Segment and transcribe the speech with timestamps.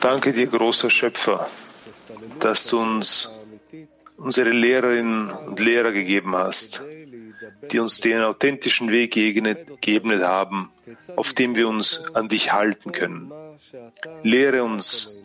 [0.00, 1.48] Danke dir, großer Schöpfer,
[2.40, 3.30] dass du uns
[4.16, 6.82] unsere Lehrerinnen und Lehrer gegeben hast,
[7.70, 10.70] die uns den authentischen Weg geebnet haben,
[11.16, 13.32] auf dem wir uns an dich halten können.
[14.22, 15.20] Lehre uns,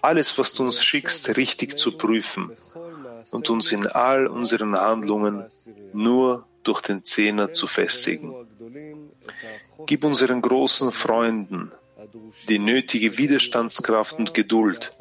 [0.00, 2.52] alles, was du uns schickst, richtig zu prüfen
[3.30, 5.44] und uns in all unseren Handlungen
[5.92, 8.34] nur durch den Zehner zu festigen.
[9.88, 11.72] Gib unseren großen Freunden
[12.50, 14.94] die nötige Widerstandskraft und Geduld,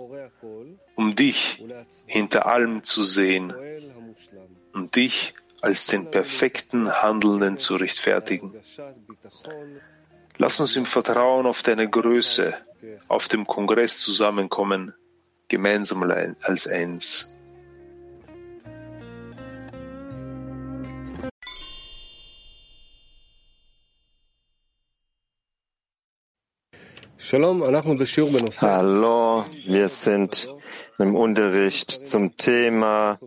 [0.95, 1.61] um dich
[2.05, 3.53] hinter allem zu sehen
[4.71, 8.55] und dich als den perfekten Handelnden zu rechtfertigen.
[10.37, 12.55] Lass uns im Vertrauen auf deine Größe
[13.09, 14.93] auf dem Kongress zusammenkommen,
[15.49, 16.01] gemeinsam
[16.41, 17.36] als eins.
[27.29, 27.59] Hallo,
[29.65, 30.53] wir sind
[30.97, 33.19] im Unterricht zum Thema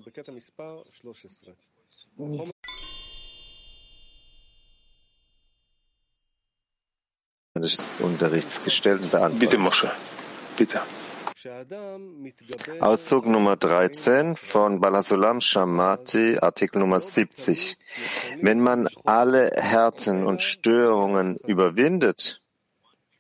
[7.55, 9.39] des Unterrichts gestellt und beantwortet.
[9.39, 9.91] Bitte, Mosche.
[10.57, 10.81] Bitte.
[12.81, 17.77] Auszug Nummer 13 von Balasulam Shamati, Artikel Nummer 70.
[18.41, 22.41] Wenn man alle Härten und Störungen überwindet,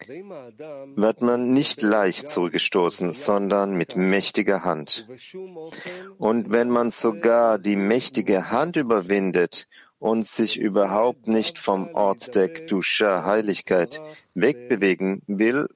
[0.09, 5.07] wird man nicht leicht zurückgestoßen, sondern mit mächtiger Hand.
[6.19, 12.49] Und wenn man sogar die mächtige Hand überwindet und sich überhaupt nicht vom Ort der
[12.49, 14.01] Kdusha, Heiligkeit,
[14.35, 15.69] wegbewegen will,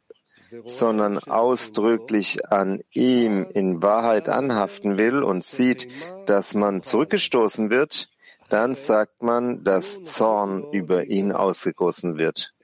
[0.66, 5.88] sondern ausdrücklich an ihm in Wahrheit anhaften will und sieht,
[6.26, 8.08] dass man zurückgestoßen wird,
[8.54, 12.54] dann sagt man, dass Zorn über ihn ausgegossen wird.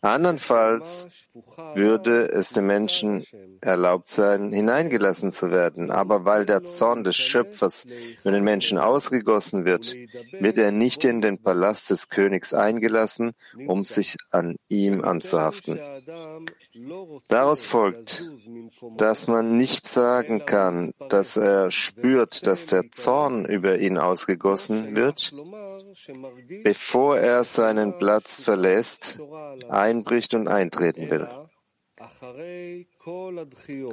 [0.00, 1.28] Andernfalls
[1.74, 3.22] würde es dem Menschen
[3.60, 5.90] erlaubt sein, hineingelassen zu werden.
[5.90, 7.84] Aber weil der Zorn des Schöpfers
[8.22, 9.94] über den Menschen ausgegossen wird,
[10.40, 13.32] wird er nicht in den Palast des Königs eingelassen,
[13.66, 15.80] um sich an ihm anzuhaften.
[17.28, 18.28] Daraus folgt,
[18.96, 25.32] dass man nicht sagen kann, dass er spürt, dass der Zorn über ihn ausgegossen wird,
[26.62, 29.20] bevor er seinen Platz verlässt,
[29.68, 31.28] einbricht und eintreten will.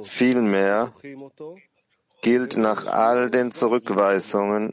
[0.04, 0.92] Vielmehr
[2.22, 4.72] gilt nach all den Zurückweisungen,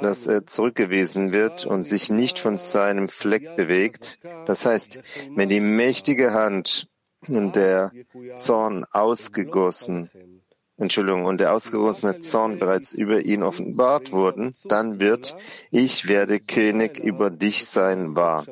[0.00, 4.18] dass er zurückgewiesen wird und sich nicht von seinem Fleck bewegt.
[4.46, 5.00] Das heißt,
[5.34, 6.88] wenn die mächtige Hand
[7.28, 7.92] und der
[8.36, 10.10] Zorn ausgegossen
[10.82, 15.36] Entschuldigung, und der ausgegossene Zorn bereits über ihn offenbart wurden, dann wird
[15.70, 18.44] ich werde König über dich sein wahr.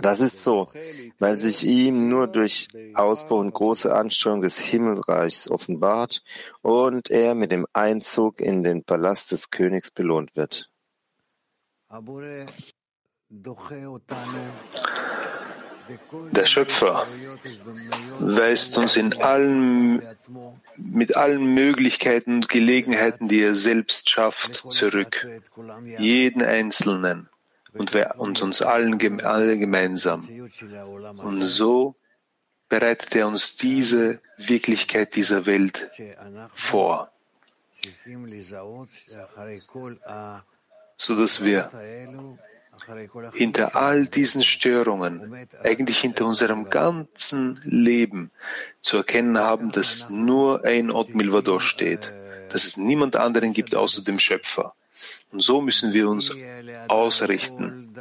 [0.00, 0.70] Das ist so,
[1.18, 6.22] weil sich ihm nur durch Ausbruch und große Anstrengung des Himmelreichs offenbart
[6.62, 10.70] und er mit dem Einzug in den Palast des Königs belohnt wird.
[16.32, 17.06] Der Schöpfer
[18.20, 20.02] weist uns in allen,
[20.76, 25.26] mit allen Möglichkeiten und Gelegenheiten, die er selbst schafft, zurück.
[25.98, 27.28] Jeden Einzelnen
[27.74, 30.28] und, wir, und uns allen alle gemeinsam.
[31.22, 31.94] Und so
[32.68, 35.90] bereitet er uns diese Wirklichkeit dieser Welt
[36.54, 37.10] vor,
[40.96, 41.70] so dass wir
[43.32, 48.30] hinter all diesen Störungen, eigentlich hinter unserem ganzen Leben
[48.80, 52.10] zu erkennen haben, dass nur ein Ort Milvador steht,
[52.50, 54.74] dass es niemand anderen gibt außer dem Schöpfer.
[55.32, 56.30] Und so müssen wir uns
[56.88, 57.94] ausrichten.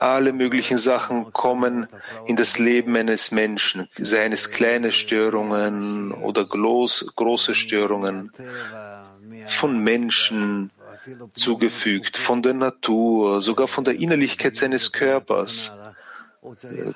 [0.00, 1.86] Alle möglichen Sachen kommen
[2.26, 8.32] in das Leben eines Menschen, seien es kleine Störungen oder groß, große Störungen
[9.46, 10.70] von Menschen,
[11.34, 15.72] zugefügt, von der Natur, sogar von der Innerlichkeit seines Körpers.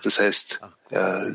[0.02, 0.60] Das heißt,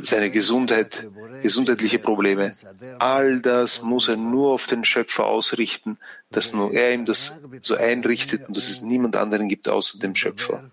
[0.01, 1.07] seine Gesundheit,
[1.41, 2.53] gesundheitliche Probleme.
[2.99, 5.97] All das muss er nur auf den Schöpfer ausrichten,
[6.31, 10.15] dass nur er ihm das so einrichtet und dass es niemand anderen gibt außer dem
[10.15, 10.63] Schöpfer.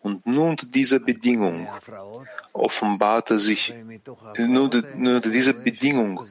[0.00, 1.68] Und nur unter dieser Bedingung
[2.52, 3.74] offenbart er sich,
[4.36, 6.24] nur, nur unter dieser Bedingung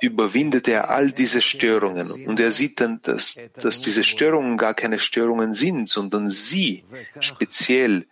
[0.00, 4.98] überwindet er all diese Störungen und er sieht dann, dass, dass diese Störungen gar keine
[4.98, 6.84] Störungen sind, sondern sie
[7.20, 8.06] speziell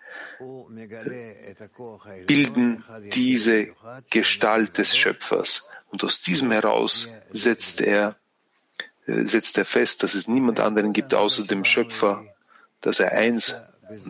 [2.26, 3.68] bilden diese
[4.10, 5.70] Gestalt des Schöpfers.
[5.90, 8.16] Und aus diesem heraus setzt er,
[9.06, 12.26] setzt er fest, dass es niemand anderen gibt außer dem Schöpfer,
[12.80, 13.68] dass er eins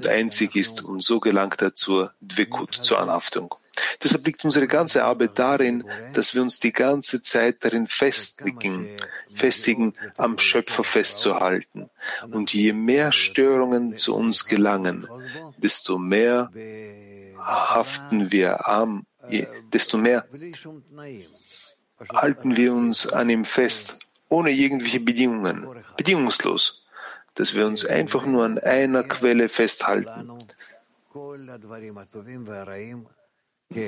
[0.09, 3.55] einzig ist und so gelangt er zur Dvekut, zur Anhaftung.
[4.03, 5.85] Deshalb liegt unsere ganze Arbeit darin,
[6.15, 8.89] dass wir uns die ganze Zeit darin festigen,
[9.31, 11.91] festigen, am Schöpfer festzuhalten.
[12.31, 15.09] Und je mehr Störungen zu uns gelangen,
[15.57, 16.51] desto mehr
[17.39, 19.07] haften wir am,
[19.73, 20.25] desto mehr
[22.13, 23.99] halten wir uns an ihm fest,
[24.29, 25.67] ohne irgendwelche Bedingungen,
[25.97, 26.85] bedingungslos,
[27.39, 30.37] dass wir uns einfach nur an einer Quelle festhalten,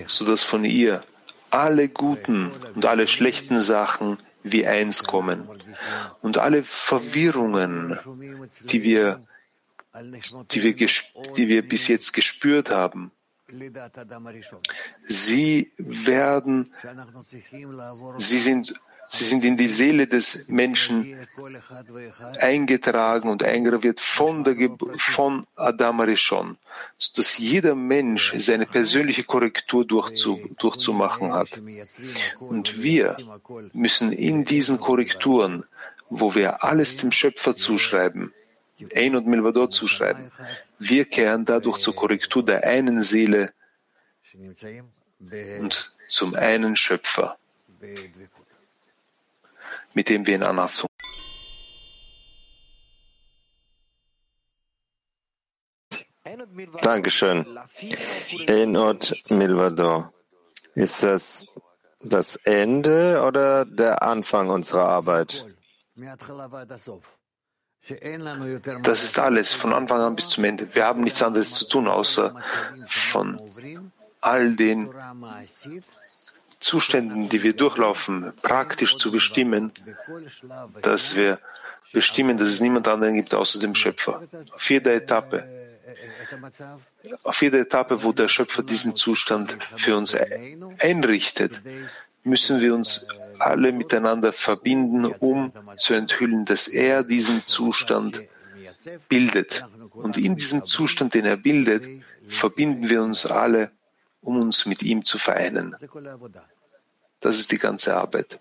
[0.06, 1.02] sodass von ihr
[1.50, 5.48] alle guten und alle schlechten Sachen wie eins kommen
[6.22, 7.98] und alle Verwirrungen,
[8.62, 9.26] die wir,
[10.52, 10.74] die wir,
[11.36, 13.10] die wir bis jetzt gespürt haben,
[15.08, 16.72] Sie werden,
[18.18, 18.80] sie sind,
[19.10, 21.16] sie sind in die Seele des Menschen
[22.38, 24.56] eingetragen und eingraviert von, der,
[24.98, 26.56] von Adam Arishon,
[26.96, 31.60] sodass jeder Mensch seine persönliche Korrektur durchzu, durchzumachen hat.
[32.38, 33.16] Und wir
[33.72, 35.64] müssen in diesen Korrekturen,
[36.08, 38.32] wo wir alles dem Schöpfer zuschreiben,
[38.94, 40.30] Ein und Milvador zuschreiben.
[40.78, 43.52] Wir kehren dadurch zur Korrektur der einen Seele
[45.58, 47.36] und zum einen Schöpfer,
[49.94, 50.88] mit dem wir in Anhaftung
[56.82, 57.46] Dankeschön.
[58.46, 60.12] Enot Milvador.
[60.74, 61.46] Ist das
[62.02, 65.46] das Ende oder der Anfang unserer Arbeit?
[68.82, 70.74] Das ist alles, von Anfang an bis zum Ende.
[70.74, 72.34] Wir haben nichts anderes zu tun, außer
[72.86, 73.40] von
[74.20, 74.90] all den
[76.60, 79.72] Zuständen, die wir durchlaufen, praktisch zu bestimmen,
[80.82, 81.38] dass wir
[81.92, 84.22] bestimmen, dass es niemand anderen gibt außer dem Schöpfer.
[84.52, 85.48] Auf jeder Etappe,
[87.24, 90.16] auf jeder Etappe, wo der Schöpfer diesen Zustand für uns
[90.78, 91.60] einrichtet,
[92.22, 93.08] müssen wir uns
[93.38, 98.22] alle miteinander verbinden, um zu enthüllen, dass er diesen Zustand
[99.08, 99.64] bildet.
[99.92, 101.88] Und in diesem Zustand, den er bildet,
[102.28, 103.70] verbinden wir uns alle,
[104.20, 105.76] um uns mit ihm zu vereinen.
[107.20, 108.40] Das ist die ganze Arbeit.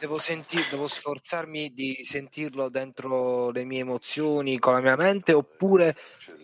[0.00, 5.96] Devo, sentir, devo sforzarmi di sentirlo dentro le mie emozioni con la mia mente oppure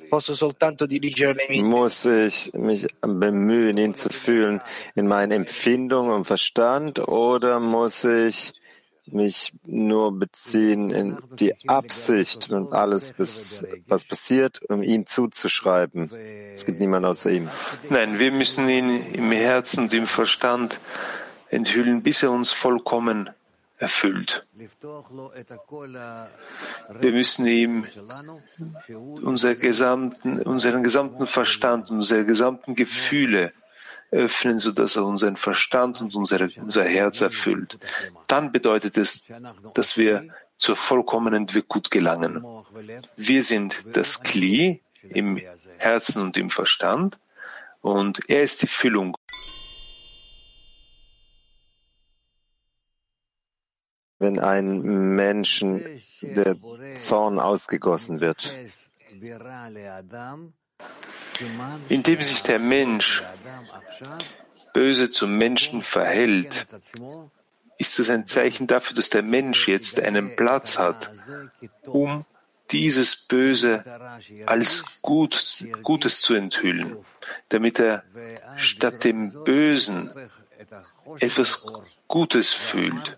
[0.08, 4.60] posso soltanto dirigere le mie Muss ich mich bemühen, ihn zu fühlen
[4.96, 8.52] in meinen Empfindungen und Verstand oder muss ich
[9.06, 16.10] mich nur beziehen in die Absicht und alles, bis, was passiert, um ihm zuzuschreiben.
[16.54, 17.48] Es gibt niemanden außer ihm.
[17.90, 20.80] Nein, wir müssen ihn im Herzen und im Verstand
[21.50, 23.30] enthüllen, bis er uns vollkommen
[23.78, 24.46] erfüllt.
[27.00, 27.84] Wir müssen ihm
[29.22, 33.52] unser gesamten, unseren gesamten Verstand, unsere gesamten Gefühle
[34.14, 37.78] öffnen, sodass er unseren Verstand und unsere, unser Herz erfüllt.
[38.28, 39.32] Dann bedeutet es,
[39.74, 42.44] dass wir zur vollkommenen Dvekut gelangen.
[43.16, 45.40] Wir sind das Kli im
[45.78, 47.18] Herzen und im Verstand
[47.80, 49.16] und er ist die Füllung.
[54.20, 54.80] wenn ein
[55.16, 55.84] Menschen
[56.22, 56.56] der
[56.94, 58.54] Zorn ausgegossen wird.
[61.88, 63.22] Indem sich der Mensch
[64.72, 66.66] böse zum Menschen verhält,
[67.78, 71.10] ist es ein Zeichen dafür, dass der Mensch jetzt einen Platz hat,
[71.86, 72.24] um
[72.70, 73.84] dieses Böse
[74.46, 76.96] als Gut, Gutes zu enthüllen,
[77.48, 78.04] damit er
[78.56, 80.10] statt dem Bösen
[81.20, 81.66] etwas
[82.08, 83.16] Gutes fühlt.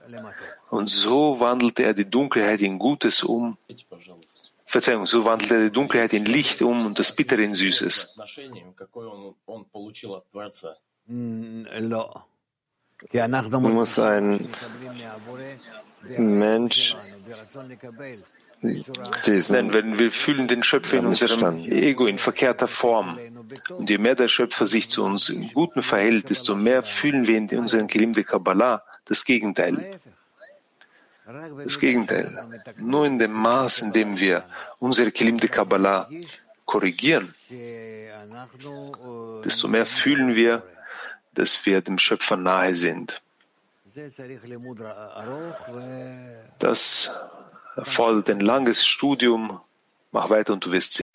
[0.70, 3.56] Und so wandelte er die Dunkelheit in Gutes um.
[4.66, 8.18] Verzeihung, so wandelte er die Dunkelheit in Licht um und das Bittere in Süßes.
[13.50, 14.48] Muss ein
[16.18, 16.96] Mensch
[18.62, 23.18] Nein, wenn wir fühlen den Schöpfer in unserem Ego in verkehrter Form.
[23.68, 27.36] Und je mehr der Schöpfer sich zu uns im Guten verhält, desto mehr fühlen wir
[27.36, 30.00] in unserem de Kabbalah das Gegenteil.
[31.64, 32.32] Das Gegenteil.
[32.78, 34.44] Nur in dem Maß, in dem wir
[34.78, 36.08] unsere Kelim de Kabbalah
[36.64, 37.34] korrigieren,
[39.44, 40.62] desto mehr fühlen wir,
[41.34, 43.20] dass wir dem Schöpfer nahe sind.
[46.58, 47.10] Das
[47.74, 49.60] erfordert ein langes Studium.
[50.12, 51.05] Mach weiter und du wirst sehen.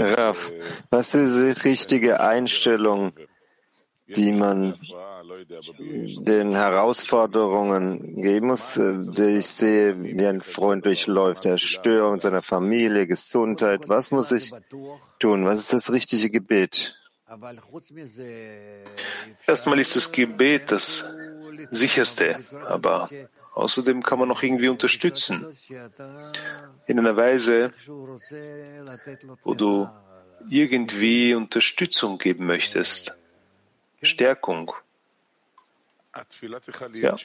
[0.00, 0.50] Rav,
[0.90, 3.12] was ist die richtige Einstellung,
[4.06, 4.74] die man
[6.20, 13.06] den Herausforderungen geben muss, die ich sehe, wie ein Freund durchläuft, der Störung seiner Familie,
[13.06, 13.88] Gesundheit.
[13.88, 14.52] Was muss ich
[15.18, 15.44] tun?
[15.44, 16.94] Was ist das richtige Gebet?
[19.46, 21.04] Erstmal ist das Gebet das
[21.70, 23.10] sicherste, aber
[23.58, 25.46] außerdem kann man noch irgendwie unterstützen.
[26.86, 27.72] In einer Weise,
[29.42, 29.88] wo du
[30.48, 33.20] irgendwie Unterstützung geben möchtest,
[34.00, 34.72] Stärkung.
[36.94, 37.16] Ja.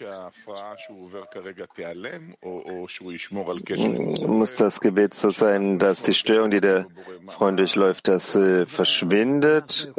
[4.27, 6.87] Muss das Gebet so sein, dass die Störung, die der
[7.27, 9.91] Freund durchläuft, dass sie verschwindet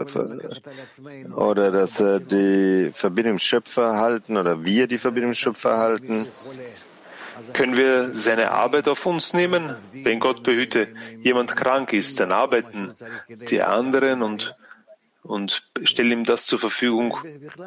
[1.36, 6.26] oder dass er die Verbindung Schöpfer halten oder wir die Verbindung Schöpfer halten?
[7.52, 9.74] Können wir seine Arbeit auf uns nehmen?
[9.92, 10.86] Wenn Gott behüte,
[11.22, 12.92] jemand krank ist, dann arbeiten
[13.50, 14.54] die anderen und
[15.24, 17.18] und stelle ihm das zur Verfügung,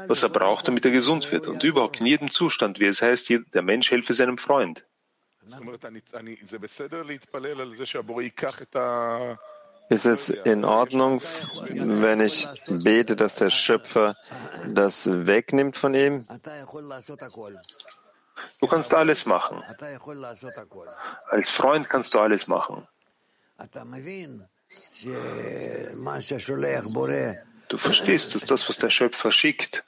[0.07, 1.47] was er braucht, damit er gesund wird.
[1.47, 4.85] Und überhaupt in jedem Zustand, wie es heißt, der Mensch helfe seinem Freund.
[9.89, 14.15] Ist es in Ordnung, wenn ich bete, dass der Schöpfer
[14.67, 16.27] das wegnimmt von ihm?
[18.59, 19.63] Du kannst alles machen.
[21.29, 22.87] Als Freund kannst du alles machen.
[27.69, 29.83] Du verstehst, dass das, was der Schöpfer schickt,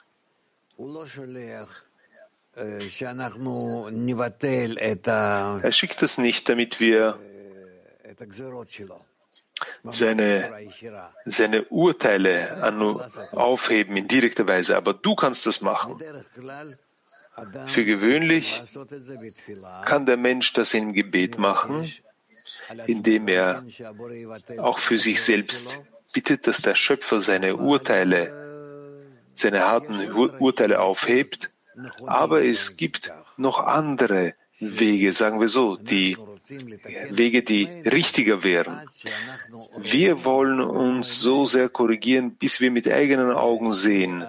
[5.62, 7.18] er schickt es nicht, damit wir
[9.84, 10.68] seine,
[11.24, 12.62] seine Urteile
[13.32, 15.98] aufheben in direkter Weise, aber du kannst das machen.
[17.66, 18.62] Für gewöhnlich
[19.84, 21.90] kann der Mensch das im Gebet machen,
[22.86, 23.64] indem er
[24.58, 25.80] auch für sich selbst
[26.12, 31.50] bittet, dass der Schöpfer seine Urteile, seine harten Urteile aufhebt.
[32.06, 36.16] Aber es gibt noch andere Wege, sagen wir so, die
[37.10, 38.80] Wege, die richtiger wären.
[39.78, 44.24] Wir wollen uns so sehr korrigieren, bis wir mit eigenen Augen sehen,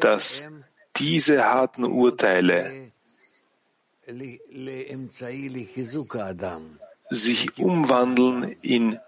[0.00, 0.50] dass
[0.96, 2.90] diese harten Urteile
[7.12, 8.98] sich umwandeln in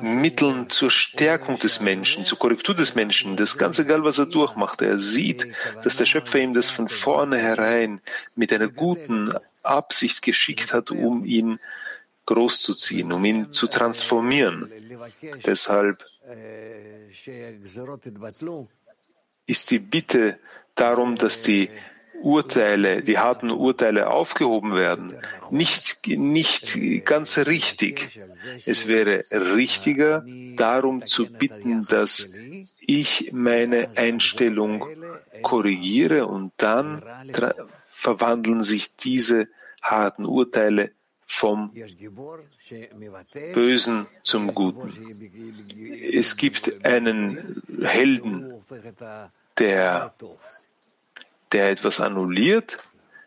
[0.00, 3.36] Mitteln zur Stärkung des Menschen, zur Korrektur des Menschen.
[3.36, 4.82] Das ganz egal, was er durchmacht.
[4.82, 5.46] Er sieht,
[5.84, 8.00] dass der Schöpfer ihm das von vornherein
[8.34, 9.32] mit einer guten
[9.62, 11.60] Absicht geschickt hat, um ihn
[12.26, 14.70] großzuziehen, um ihn zu transformieren.
[15.46, 16.04] Deshalb
[19.46, 20.38] ist die Bitte
[20.74, 21.70] darum, dass die
[22.22, 25.16] Urteile, die harten Urteile aufgehoben werden,
[25.50, 28.20] nicht, nicht ganz richtig.
[28.66, 30.24] Es wäre richtiger,
[30.56, 32.32] darum zu bitten, dass
[32.80, 34.86] ich meine Einstellung
[35.42, 37.02] korrigiere und dann
[37.86, 39.48] verwandeln sich diese
[39.82, 40.90] harten Urteile
[41.26, 41.72] vom
[43.52, 44.92] Bösen zum Guten.
[46.12, 48.54] Es gibt einen Helden,
[49.58, 50.14] der
[51.52, 52.78] der etwas annulliert,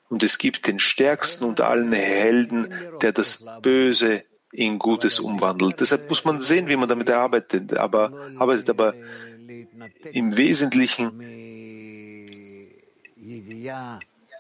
[0.09, 5.79] und es gibt den stärksten unter allen Helden, der das Böse in Gutes umwandelt.
[5.79, 8.93] Deshalb muss man sehen, wie man damit arbeitet, aber arbeitet, aber
[10.11, 11.11] im Wesentlichen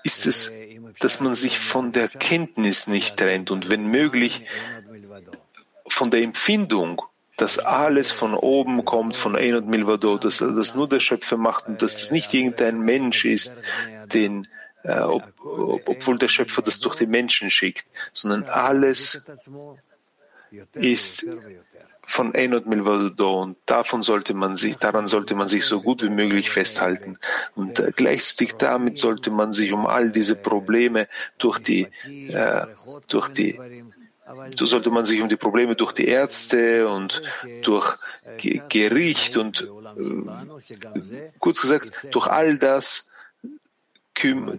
[0.03, 0.51] ist es,
[0.99, 4.45] dass man sich von der Kenntnis nicht trennt und wenn möglich
[5.87, 7.01] von der Empfindung
[7.41, 11.67] dass alles von oben kommt, von Ein und Milvado, dass das nur der Schöpfer macht
[11.67, 13.63] und dass das nicht irgendein Mensch ist,
[14.13, 14.47] den,
[14.83, 19.25] äh, ob, ob, obwohl der Schöpfer das durch die Menschen schickt, sondern alles
[20.73, 21.25] ist
[22.05, 26.09] von und Milvado und davon sollte man sich, daran sollte man sich so gut wie
[26.09, 27.17] möglich festhalten.
[27.55, 31.07] Und äh, gleichzeitig damit sollte man sich um all diese Probleme
[31.39, 32.67] durch die, äh,
[33.07, 33.59] durch die
[34.55, 37.21] so sollte man sich um die Probleme durch die Ärzte und
[37.63, 37.95] durch
[38.69, 43.11] Gericht und äh, kurz gesagt durch all das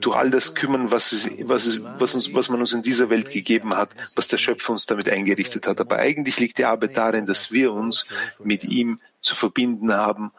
[0.01, 3.11] durch all das kümmern, was, es, was, es, was, uns, was man uns in dieser
[3.11, 5.81] Welt gegeben hat, was der Schöpfer uns damit eingerichtet hat.
[5.81, 8.07] Aber eigentlich liegt die Arbeit darin, dass wir uns
[8.43, 10.33] mit ihm zu verbinden haben,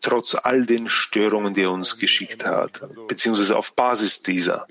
[0.00, 4.66] trotz all den Störungen, die er uns geschickt hat, beziehungsweise auf Basis dieser.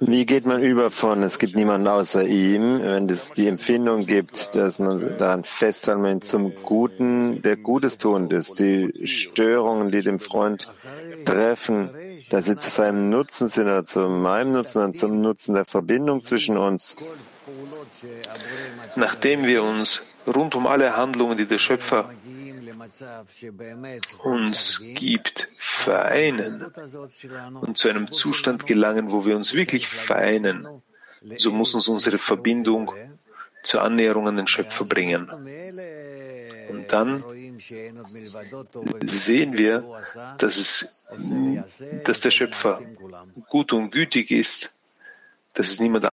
[0.00, 4.54] Wie geht man über von, es gibt niemanden außer ihm, wenn es die Empfindung gibt,
[4.54, 10.18] dass man daran festhalten will zum Guten, der Gutes tun ist, die Störungen, die dem
[10.18, 10.72] Freund
[11.24, 11.90] treffen,
[12.30, 16.24] dass sie zu seinem Nutzen sind oder zu meinem Nutzen, sondern zum Nutzen der Verbindung
[16.24, 16.96] zwischen uns.
[18.96, 22.10] Nachdem wir uns rund um alle Handlungen, die der Schöpfer
[24.22, 26.64] uns gibt, vereinen
[27.60, 30.66] und zu einem Zustand gelangen, wo wir uns wirklich vereinen,
[31.36, 32.92] so muss uns unsere Verbindung
[33.62, 35.28] zur Annäherung an den Schöpfer bringen.
[36.68, 37.24] Und dann
[39.04, 39.84] sehen wir,
[40.38, 41.06] dass, es,
[42.04, 42.80] dass der Schöpfer
[43.48, 44.78] gut und gütig ist,
[45.54, 46.11] dass es niemand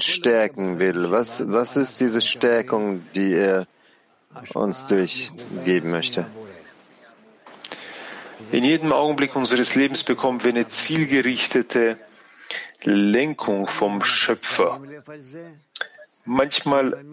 [0.00, 1.10] stärken will.
[1.10, 3.66] Was, was ist diese Stärkung, die er
[4.54, 6.26] uns durchgeben möchte?
[8.50, 11.98] In jedem Augenblick unseres Lebens bekommen wir eine zielgerichtete
[12.82, 14.80] Lenkung vom Schöpfer.
[16.24, 17.04] Manchmal,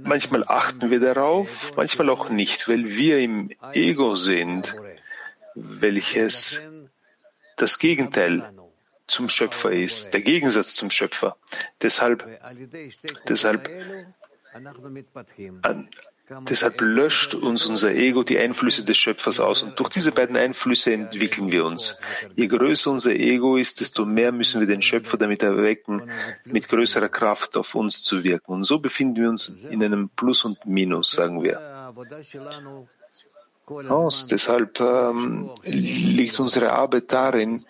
[0.00, 4.74] manchmal achten wir darauf, manchmal auch nicht, weil wir im Ego sind,
[5.54, 6.60] welches
[7.56, 8.50] das Gegenteil
[9.12, 11.36] zum Schöpfer ist, der Gegensatz zum Schöpfer.
[11.82, 12.26] Deshalb,
[13.28, 13.68] deshalb,
[15.62, 15.88] an,
[16.48, 20.94] deshalb löscht uns unser Ego die Einflüsse des Schöpfers aus und durch diese beiden Einflüsse
[20.94, 21.98] entwickeln wir uns.
[22.34, 26.10] Je größer unser Ego ist, desto mehr müssen wir den Schöpfer damit erwecken,
[26.44, 28.52] mit größerer Kraft auf uns zu wirken.
[28.52, 31.60] Und so befinden wir uns in einem Plus und Minus, sagen wir.
[33.88, 34.26] Aus.
[34.26, 37.64] Deshalb ähm, liegt unsere Arbeit darin,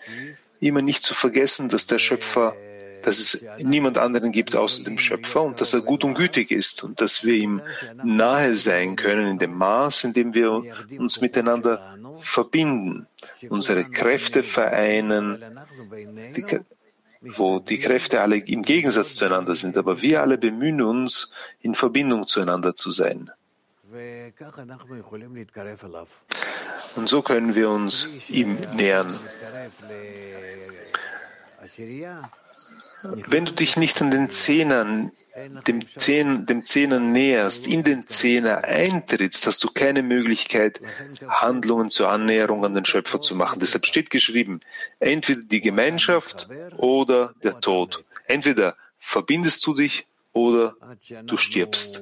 [0.67, 2.55] immer nicht zu vergessen, dass der Schöpfer,
[3.03, 6.83] dass es niemand anderen gibt außer dem Schöpfer und dass er gut und gütig ist
[6.83, 7.61] und dass wir ihm
[8.03, 10.63] nahe sein können in dem Maß, in dem wir
[10.97, 13.07] uns miteinander verbinden,
[13.49, 15.43] unsere Kräfte vereinen,
[16.35, 16.45] die,
[17.21, 22.27] wo die Kräfte alle im Gegensatz zueinander sind, aber wir alle bemühen uns, in Verbindung
[22.27, 23.31] zueinander zu sein.
[26.95, 29.19] Und so können wir uns ihm nähern.
[33.27, 35.11] Wenn du dich nicht an den Zehnern,
[35.67, 40.79] dem, Zehn, dem Zehner näherst, in den Zehner eintrittst, hast du keine Möglichkeit,
[41.27, 43.59] Handlungen zur Annäherung an den Schöpfer zu machen.
[43.59, 44.61] Deshalb steht geschrieben,
[44.99, 48.03] entweder die Gemeinschaft oder der Tod.
[48.27, 50.75] Entweder verbindest du dich oder
[51.25, 52.01] du stirbst.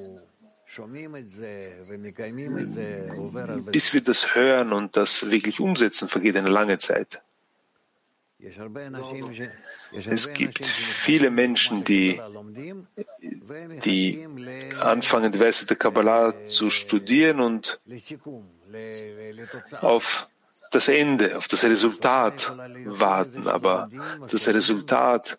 [3.72, 7.22] Bis wir das hören und das wirklich umsetzen, vergeht eine lange Zeit.
[9.94, 12.20] Es gibt viele Menschen, die,
[13.84, 14.28] die
[14.80, 17.80] anfangen, die Weise der Kabbalah zu studieren und
[19.82, 20.28] auf
[20.72, 22.52] das Ende, auf das Resultat
[22.86, 23.48] warten.
[23.48, 23.90] Aber
[24.32, 25.38] das Resultat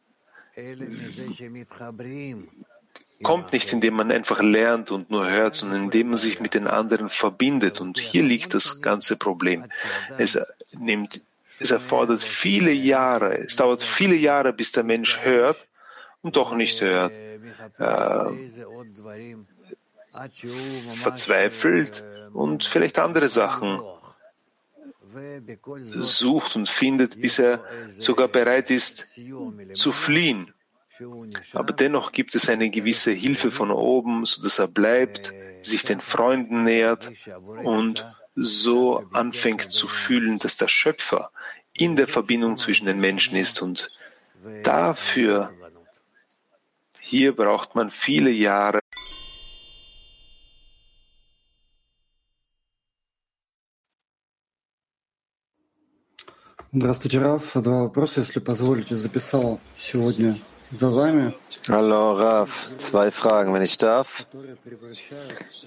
[3.22, 6.66] kommt nicht, indem man einfach lernt und nur hört, sondern indem man sich mit den
[6.66, 7.80] anderen verbindet.
[7.80, 9.64] Und hier liegt das ganze Problem.
[10.18, 10.38] Es
[10.78, 11.20] nimmt,
[11.58, 15.56] es erfordert viele Jahre, es dauert viele Jahre, bis der Mensch hört
[16.22, 17.12] und doch nicht hört.
[17.78, 18.24] Äh,
[20.94, 23.80] verzweifelt und vielleicht andere Sachen
[25.94, 27.64] sucht und findet, bis er
[27.98, 29.06] sogar bereit ist
[29.72, 30.52] zu fliehen.
[31.53, 36.63] Aber dennoch gibt es eine gewisse Hilfe von oben, sodass er bleibt, sich den Freunden
[36.63, 37.11] nähert
[37.63, 41.31] und so anfängt zu fühlen, dass der Schöpfer
[41.73, 43.61] in der Verbindung zwischen den Menschen ist.
[43.61, 43.89] Und
[44.63, 45.51] dafür,
[46.99, 48.79] hier braucht man viele Jahre.
[56.73, 57.53] Здравствуйте, Раф.
[57.53, 60.37] Два вопроса, если позволите, записал сегодня
[61.68, 64.26] Hallo Raf, zwei Fragen, wenn ich darf.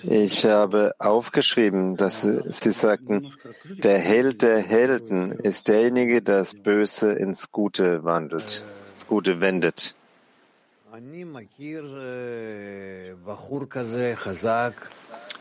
[0.02, 3.32] Ich habe aufgeschrieben, dass Sie sagten,
[3.66, 8.64] der Held der Helden ist derjenige, der das Böse ins Gute wandelt,
[8.94, 9.94] ins Gute wendet.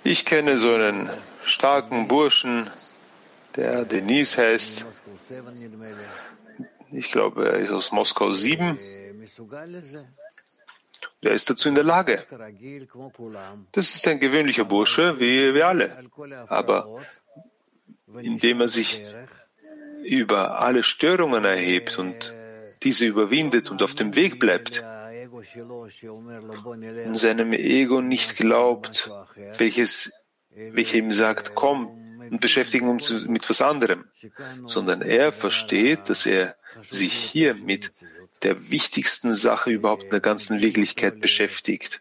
[0.04, 1.10] Ich kenne so einen
[1.42, 2.68] starken Burschen,
[3.56, 4.84] der Denis heißt.
[6.92, 8.78] Ich glaube, er ist aus Moskau 7.
[11.20, 12.22] Er ist dazu in der Lage.
[13.72, 16.04] Das ist ein gewöhnlicher Bursche, wie wir alle.
[16.48, 17.00] Aber
[18.20, 19.02] indem er sich
[20.04, 22.32] über alle Störungen erhebt und
[22.82, 24.82] diese überwindet und auf dem Weg bleibt,
[27.06, 29.10] und seinem Ego nicht glaubt,
[29.58, 30.12] welches,
[30.50, 31.88] welcher ihm sagt, komm
[32.30, 34.04] und beschäftigen uns mit was anderem,
[34.66, 37.92] sondern er versteht, dass er sich hier mit
[38.44, 42.00] der wichtigsten Sache überhaupt in der ganzen Wirklichkeit beschäftigt.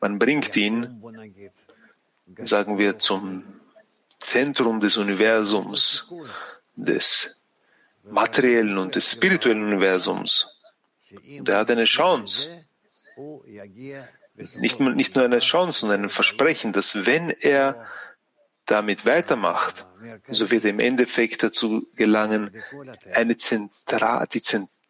[0.00, 1.02] Man bringt ihn,
[2.38, 3.44] sagen wir, zum
[4.18, 6.12] Zentrum des Universums,
[6.74, 7.40] des
[8.02, 10.58] materiellen und des spirituellen Universums.
[11.38, 12.64] Und er hat eine Chance,
[14.56, 17.86] nicht, nicht nur eine Chance, sondern ein Versprechen, dass wenn er
[18.66, 19.86] damit weitermacht,
[20.28, 22.50] so wird er im Endeffekt dazu gelangen,
[23.12, 24.42] eine Zentra die,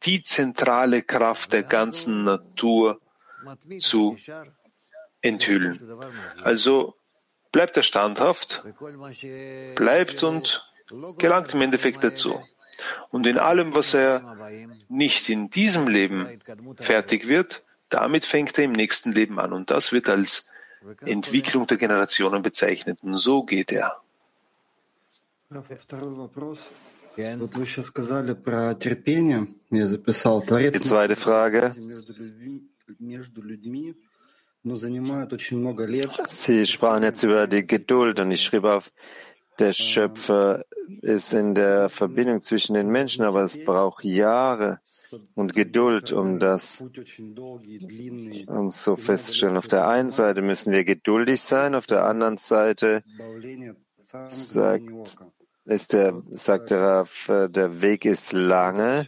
[0.04, 3.00] die zentrale Kraft der ganzen Natur
[3.78, 4.16] zu
[5.20, 5.80] enthüllen.
[6.42, 6.94] Also
[7.52, 8.62] bleibt er standhaft,
[9.74, 10.70] bleibt und
[11.18, 12.42] gelangt im Endeffekt dazu.
[13.10, 14.36] Und in allem, was er
[14.88, 16.40] nicht in diesem Leben
[16.76, 19.52] fertig wird, damit fängt er im nächsten Leben an.
[19.52, 20.52] Und das wird als
[21.00, 22.98] Entwicklung der Generationen bezeichnet.
[23.02, 24.00] Und so geht er.
[30.72, 31.74] Die zweite Frage.
[36.28, 38.90] Sie sprachen jetzt über die Geduld und ich schrieb auf,
[39.60, 40.64] der Schöpfer
[41.02, 44.80] ist in der Verbindung zwischen den Menschen, aber es braucht Jahre
[45.34, 46.84] und Geduld, um das
[48.48, 49.56] um so festzustellen.
[49.56, 53.04] Auf der einen Seite müssen wir geduldig sein, auf der anderen Seite
[54.28, 55.18] sagt,
[55.66, 59.06] ist der, sagt der Rav, der Weg ist lange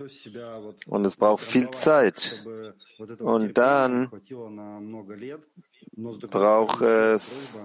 [0.87, 2.44] und es braucht viel Zeit.
[3.18, 4.11] Und dann
[6.31, 7.57] braucht es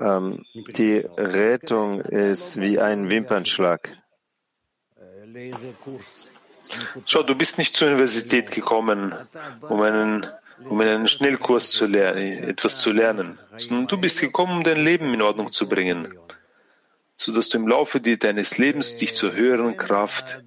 [0.00, 0.44] ähm,
[0.76, 3.90] die Rettung ist wie ein Wimpernschlag.
[7.06, 9.14] Schau, du bist nicht zur Universität gekommen,
[9.62, 10.26] um einen,
[10.64, 15.12] um einen Schnellkurs zu lernen, etwas zu lernen, sondern du bist gekommen, um dein Leben
[15.12, 16.14] in Ordnung zu bringen,
[17.16, 20.42] sodass du im Laufe deines Lebens dich zur höheren Kraft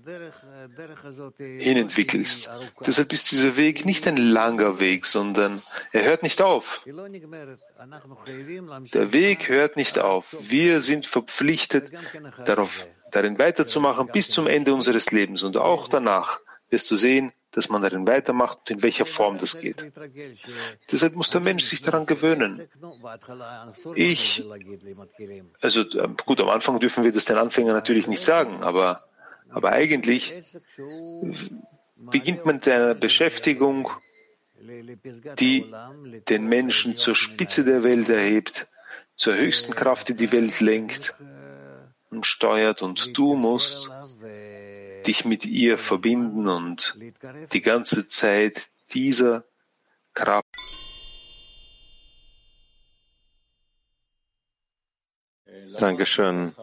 [1.37, 2.49] hinentwickelst.
[2.85, 6.85] Deshalb ist dieser Weg nicht ein langer Weg, sondern er hört nicht auf.
[8.93, 10.35] Der Weg hört nicht auf.
[10.39, 11.91] Wir sind verpflichtet,
[12.45, 17.69] darauf, darin weiterzumachen bis zum Ende unseres Lebens und auch danach wirst du sehen, dass
[17.69, 19.85] man darin weitermacht und in welcher Form das geht.
[20.91, 22.67] Deshalb muss der Mensch sich daran gewöhnen.
[23.95, 24.43] Ich,
[25.61, 25.85] also
[26.25, 29.03] gut, am Anfang dürfen wir das den Anfängern natürlich nicht sagen, aber
[29.51, 30.33] aber eigentlich
[31.97, 33.89] beginnt man mit einer Beschäftigung,
[35.39, 35.65] die
[36.29, 38.67] den Menschen zur Spitze der Welt erhebt,
[39.15, 41.15] zur höchsten Kraft, die die Welt lenkt
[42.09, 42.81] und steuert.
[42.81, 43.89] Und du musst
[45.07, 46.95] dich mit ihr verbinden und
[47.53, 49.43] die ganze Zeit dieser
[50.13, 50.45] Kraft
[55.77, 56.53] Dankeschön.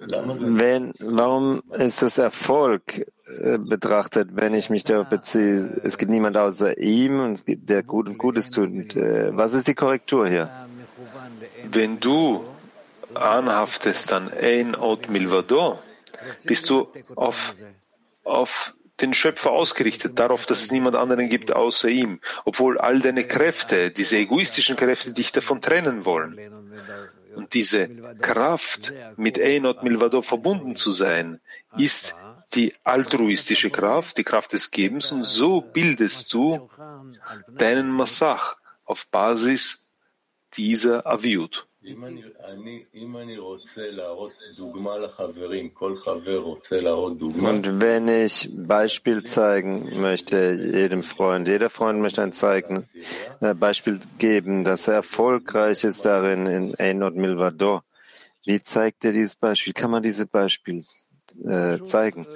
[0.00, 6.36] Wenn, warum ist das Erfolg äh, betrachtet, wenn ich mich darauf beziehe, es gibt niemand
[6.36, 8.96] außer ihm und es gibt der Gut und Gutes tut.
[8.96, 10.50] Äh, was ist die Korrektur hier?
[11.70, 12.44] Wenn du
[13.16, 15.78] anhaftest an ein Ot Milvado,
[16.44, 17.54] bist du auf,
[18.24, 23.24] auf den Schöpfer ausgerichtet, darauf, dass es niemand anderen gibt außer ihm, obwohl all deine
[23.24, 26.38] Kräfte, diese egoistischen Kräfte, dich davon trennen wollen.
[27.34, 27.88] Und diese
[28.20, 31.40] Kraft, mit Einot Milvado verbunden zu sein,
[31.76, 32.14] ist
[32.54, 36.70] die altruistische Kraft, die Kraft des Gebens, und so bildest du
[37.48, 39.92] deinen Massach auf Basis
[40.56, 41.66] dieser Aviut.
[47.46, 52.86] Und wenn ich Beispiel zeigen möchte, jedem Freund, jeder Freund möchte ein zeigen,
[53.42, 57.84] ein äh, Beispiel geben, dass er erfolgreich ist darin in Einot Milvador.
[58.46, 59.74] Wie zeigt er dieses Beispiel?
[59.74, 60.84] Kann man dieses Beispiel
[61.44, 62.26] äh, zeigen?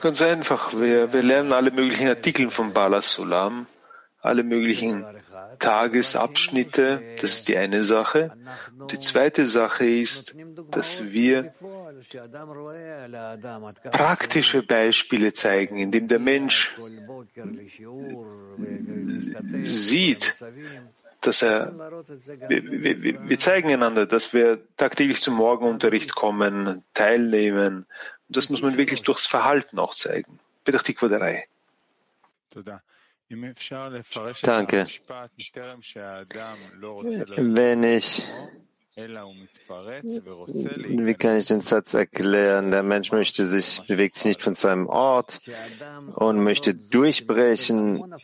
[0.00, 0.72] Ganz einfach.
[0.72, 3.66] Wir, wir lernen alle möglichen Artikel von Bala Sulam
[4.22, 5.04] alle möglichen
[5.58, 7.02] Tagesabschnitte.
[7.20, 8.32] Das ist die eine Sache.
[8.90, 10.36] Die zweite Sache ist,
[10.70, 11.52] dass wir
[13.90, 16.72] praktische Beispiele zeigen, indem der Mensch
[19.64, 20.34] sieht,
[21.20, 21.72] dass er,
[22.48, 27.86] wir, zeigen einander, dass wir tagtäglich zum Morgenunterricht kommen, teilnehmen.
[28.28, 30.38] Das muss man wirklich durchs Verhalten auch zeigen.
[30.64, 31.42] Bedachtik der Reihe.
[34.42, 34.86] Danke.
[37.36, 38.26] Wenn ich,
[38.96, 42.70] wie kann ich den Satz erklären?
[42.70, 45.40] Der Mensch möchte sich, bewegt sich nicht von seinem Ort
[46.14, 48.14] und möchte durchbrechen.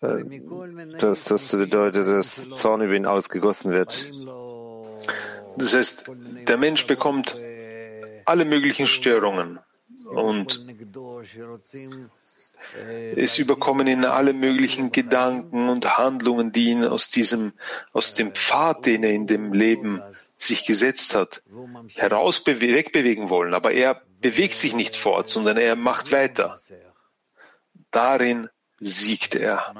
[0.00, 4.10] Dass das bedeutet, dass Zorn über ihn ausgegossen wird.
[5.56, 6.10] Das heißt,
[6.46, 7.34] der Mensch bekommt
[8.26, 9.58] alle möglichen Störungen
[10.10, 10.64] und
[13.16, 17.52] Es überkommen ihn alle möglichen Gedanken und Handlungen, die ihn aus diesem,
[17.92, 20.02] aus dem Pfad, den er in dem Leben
[20.36, 21.42] sich gesetzt hat,
[21.94, 23.54] heraus wegbewegen wollen.
[23.54, 26.60] Aber er bewegt sich nicht fort, sondern er macht weiter.
[27.90, 28.48] Darin
[28.78, 29.74] siegt er.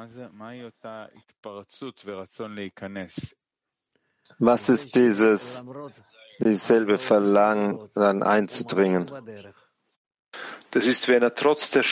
[4.39, 5.65] Was ist dieses,
[6.41, 9.11] dieselbe Verlangen, dann einzudringen?
[10.71, 11.85] Das ist, wenn er trotz der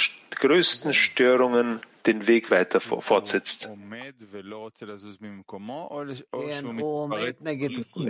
[0.44, 3.68] größten Störungen den Weg weiter fortsetzt.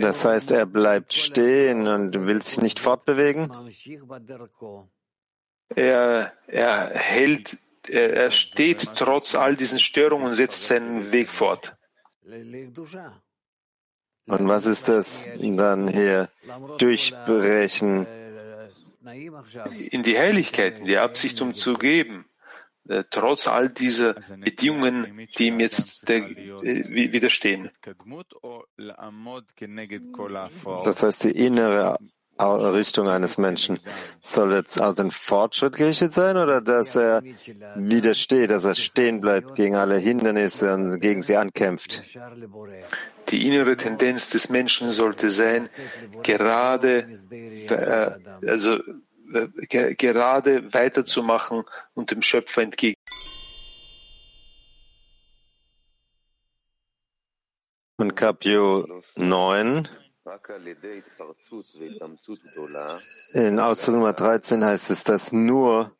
[0.00, 3.52] Das heißt, er bleibt stehen und will sich nicht fortbewegen?
[5.76, 7.56] Er, er hält,
[7.88, 11.76] er, er steht trotz all diesen Störungen und setzt seinen Weg fort.
[14.26, 16.30] Und was ist das dann hier?
[16.78, 18.06] Durchbrechen.
[19.90, 22.26] In die Heiligkeit, in die Absicht, um zu geben.
[22.86, 27.70] Äh, trotz all dieser Bedingungen, die ihm jetzt der, äh, widerstehen.
[30.84, 31.98] Das heißt, die innere
[32.38, 33.78] Richtung eines Menschen
[34.22, 37.22] soll jetzt also ein Fortschritt gerichtet sein oder dass er
[37.76, 42.02] widersteht, dass er stehen bleibt gegen alle Hindernisse und gegen sie ankämpft?
[43.28, 45.68] Die innere Tendenz des Menschen sollte sein,
[46.22, 48.78] gerade, äh, also
[49.32, 52.96] äh, gerade weiterzumachen und dem Schöpfer entgegen.
[57.96, 59.88] Und Capio 9.
[63.34, 65.94] In Ausdruck Nummer 13 heißt es, dass nur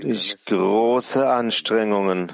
[0.00, 2.32] durch große Anstrengungen.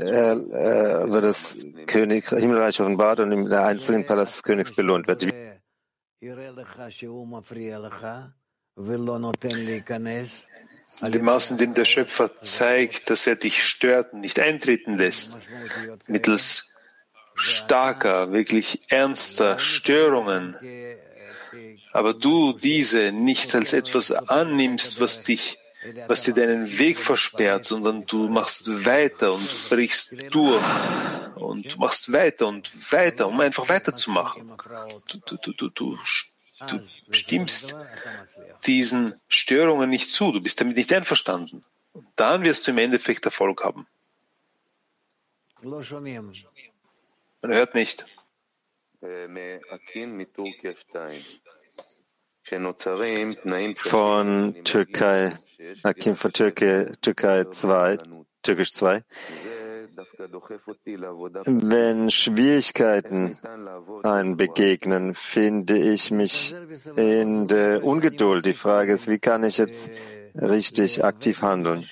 [0.00, 5.24] er, wird das König, Himmelreich offenbart und im einzelnen Palast des Königs belohnt wird.
[11.02, 14.94] In dem Maß, in dem der Schöpfer zeigt, dass er dich stört und nicht eintreten
[14.94, 15.36] lässt,
[16.06, 16.75] mittels
[17.36, 20.56] starker, wirklich ernster Störungen,
[21.92, 25.58] aber du diese nicht als etwas annimmst, was dich
[26.08, 30.62] was dir deinen Weg versperrt, sondern du machst weiter und brichst durch
[31.36, 34.52] und machst weiter und weiter, um einfach weiterzumachen.
[35.06, 35.98] Du, du, du, du, du,
[37.10, 37.74] stimmst
[38.66, 41.64] diesen Störungen nicht zu, du bist damit nicht einverstanden.
[41.92, 43.86] Und dann wirst du im Endeffekt Erfolg haben.
[47.42, 48.06] Man hört nicht.
[53.76, 55.32] Von Türkei,
[55.82, 57.98] Akim von Türkei, Türkei 2,
[58.42, 59.04] Türkisch 2.
[61.46, 63.38] Wenn Schwierigkeiten
[64.02, 66.54] einem begegnen, finde ich mich
[66.96, 68.44] in der Ungeduld.
[68.44, 69.90] Die Frage ist, wie kann ich jetzt
[70.34, 71.86] richtig aktiv handeln?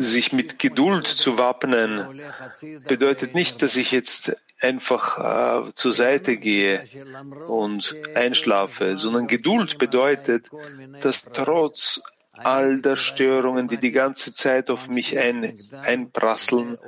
[0.00, 2.22] Sich mit Geduld zu wappnen
[2.86, 6.84] bedeutet nicht, dass ich jetzt einfach äh, zur Seite gehe
[7.48, 10.50] und einschlafe, sondern Geduld bedeutet,
[11.00, 12.00] dass trotz
[12.32, 16.78] all der Störungen, die die ganze Zeit auf mich ein, einprasseln,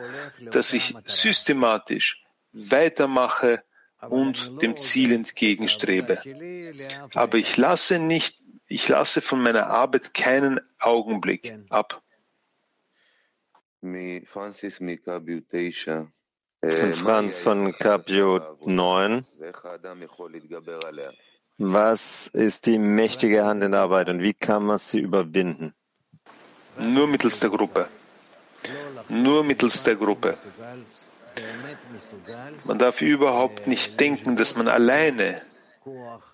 [0.51, 3.62] dass ich systematisch weitermache
[4.09, 6.18] und dem Ziel entgegenstrebe.
[7.14, 12.03] Aber ich lasse nicht, ich lasse von meiner Arbeit keinen Augenblick ab.
[13.82, 14.52] Von
[16.92, 19.24] Franz von Capio 9.
[21.56, 25.72] Was ist die mächtige Hand in der Arbeit und wie kann man sie überwinden?
[26.78, 27.88] Nur mittels der Gruppe.
[29.08, 30.36] Nur mittels der Gruppe.
[32.64, 35.40] Man darf überhaupt nicht denken, dass man alleine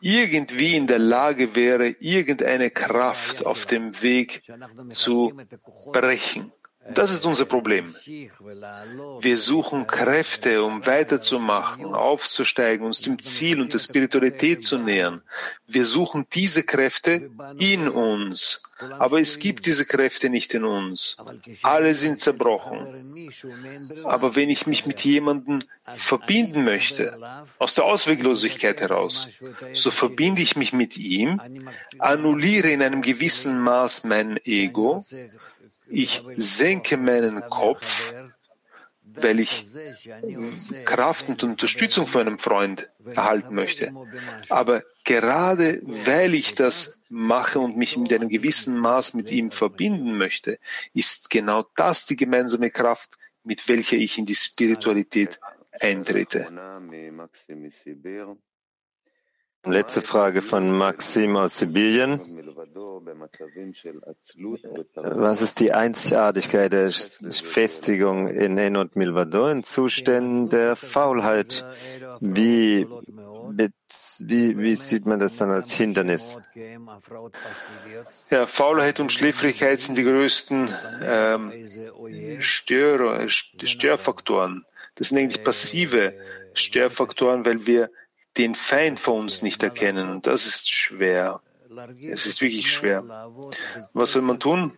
[0.00, 4.42] irgendwie in der Lage wäre, irgendeine Kraft auf dem Weg
[4.90, 5.32] zu
[5.92, 6.52] brechen.
[6.94, 7.94] Das ist unser Problem.
[9.20, 15.22] Wir suchen Kräfte, um weiterzumachen, aufzusteigen, uns dem Ziel und der Spiritualität zu nähern.
[15.66, 18.62] Wir suchen diese Kräfte in uns.
[18.98, 21.16] Aber es gibt diese Kräfte nicht in uns.
[21.62, 23.30] Alle sind zerbrochen.
[24.04, 27.18] Aber wenn ich mich mit jemandem verbinden möchte,
[27.58, 29.30] aus der Ausweglosigkeit heraus,
[29.72, 31.40] so verbinde ich mich mit ihm,
[31.98, 35.06] annulliere in einem gewissen Maß mein Ego,
[35.88, 38.12] ich senke meinen Kopf,
[39.02, 39.64] weil ich
[40.84, 43.92] Kraft und Unterstützung von einem Freund erhalten möchte.
[44.48, 50.18] Aber gerade weil ich das mache und mich mit einem gewissen Maß mit ihm verbinden
[50.18, 50.58] möchte,
[50.92, 55.38] ist genau das die gemeinsame Kraft, mit welcher ich in die Spiritualität
[55.80, 56.48] eintrete.
[59.64, 62.20] Letzte Frage von Maxim aus Sibirien.
[64.94, 71.64] Was ist die Einzigartigkeit der Festigung in En und Milvador in Zuständen der Faulheit?
[72.20, 72.86] Wie,
[74.20, 76.38] wie, wie sieht man das dann als Hindernis?
[78.30, 80.68] Ja, Faulheit und Schläfrigkeit sind die größten
[81.02, 81.52] ähm,
[82.40, 84.64] Stör, Störfaktoren.
[84.94, 86.14] Das sind eigentlich passive
[86.54, 87.90] Störfaktoren, weil wir
[88.38, 90.10] den Feind vor uns nicht erkennen.
[90.10, 91.40] Und das ist schwer.
[92.00, 93.02] Es ist wirklich schwer.
[93.92, 94.72] Was soll man tun?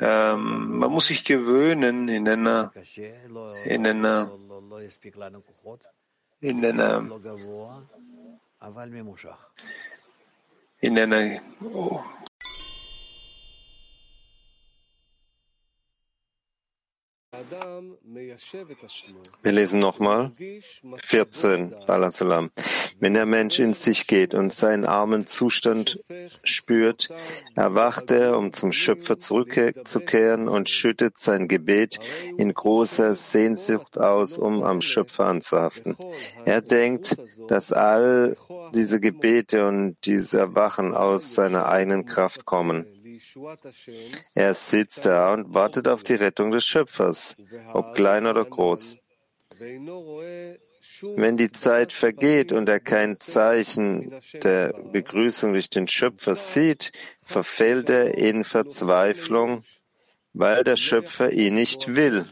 [0.00, 2.72] Ähm, man muss sich gewöhnen in einer,
[3.64, 4.30] in einer,
[6.40, 7.10] in einer,
[10.80, 12.00] in einer oh,
[19.42, 20.32] Wir lesen nochmal
[20.96, 22.50] 14, Balasalam.
[23.00, 25.98] Wenn der Mensch in sich geht und seinen armen Zustand
[26.44, 27.10] spürt,
[27.54, 31.98] erwacht er, um zum Schöpfer zurückzukehren und schüttet sein Gebet
[32.36, 35.96] in großer Sehnsucht aus, um am Schöpfer anzuhaften.
[36.44, 37.16] Er denkt,
[37.48, 38.36] dass all
[38.74, 42.86] diese Gebete und diese Erwachen aus seiner eigenen Kraft kommen.
[44.34, 47.36] Er sitzt da und wartet auf die Rettung des Schöpfers,
[47.72, 48.98] ob klein oder groß.
[51.14, 56.92] Wenn die Zeit vergeht und er kein Zeichen der Begrüßung durch den Schöpfer sieht,
[57.22, 59.62] verfällt er in Verzweiflung,
[60.32, 62.26] weil der Schöpfer ihn nicht will,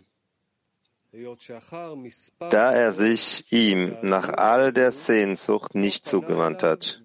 [2.51, 7.03] da er sich ihm nach all der Sehnsucht nicht zugewandt hat.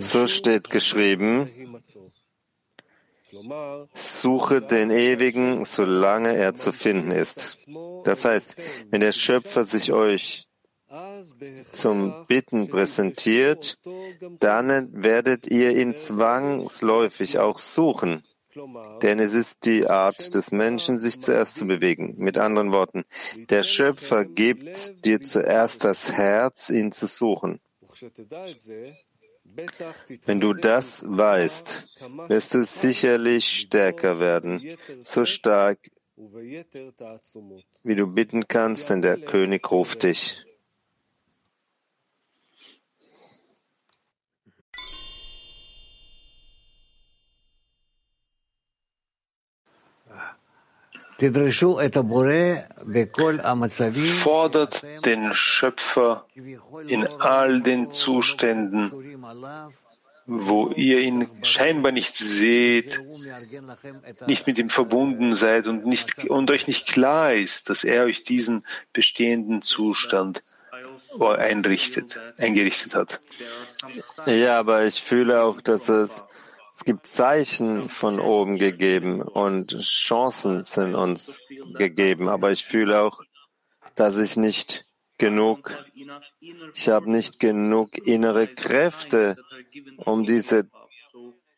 [0.00, 1.48] So steht geschrieben,
[3.94, 7.66] Suche den Ewigen, solange er zu finden ist.
[8.04, 8.56] Das heißt,
[8.90, 10.48] wenn der Schöpfer sich euch
[11.70, 13.78] zum Bitten präsentiert,
[14.38, 18.22] dann werdet ihr ihn zwangsläufig auch suchen.
[19.02, 22.14] Denn es ist die Art des Menschen, sich zuerst zu bewegen.
[22.18, 23.04] Mit anderen Worten,
[23.50, 27.60] der Schöpfer gibt dir zuerst das Herz, ihn zu suchen.
[30.24, 34.62] Wenn du das weißt, wirst du sicherlich stärker werden,
[35.02, 35.78] so stark,
[36.16, 40.44] wie du bitten kannst, denn der König ruft dich.
[54.22, 56.26] Fordert den Schöpfer
[56.88, 58.90] in all den Zuständen,
[60.26, 63.00] wo ihr ihn scheinbar nicht seht,
[64.26, 68.24] nicht mit ihm verbunden seid und, nicht, und euch nicht klar ist, dass er euch
[68.24, 70.42] diesen bestehenden Zustand
[71.20, 73.20] einrichtet, eingerichtet hat.
[74.26, 76.24] Ja, aber ich fühle auch, dass es
[76.74, 81.40] es gibt Zeichen von oben gegeben und Chancen sind uns
[81.74, 83.20] gegeben, aber ich fühle auch,
[83.94, 84.86] dass ich nicht
[85.18, 85.78] genug,
[86.74, 89.36] ich habe nicht genug innere Kräfte,
[89.98, 90.68] um diese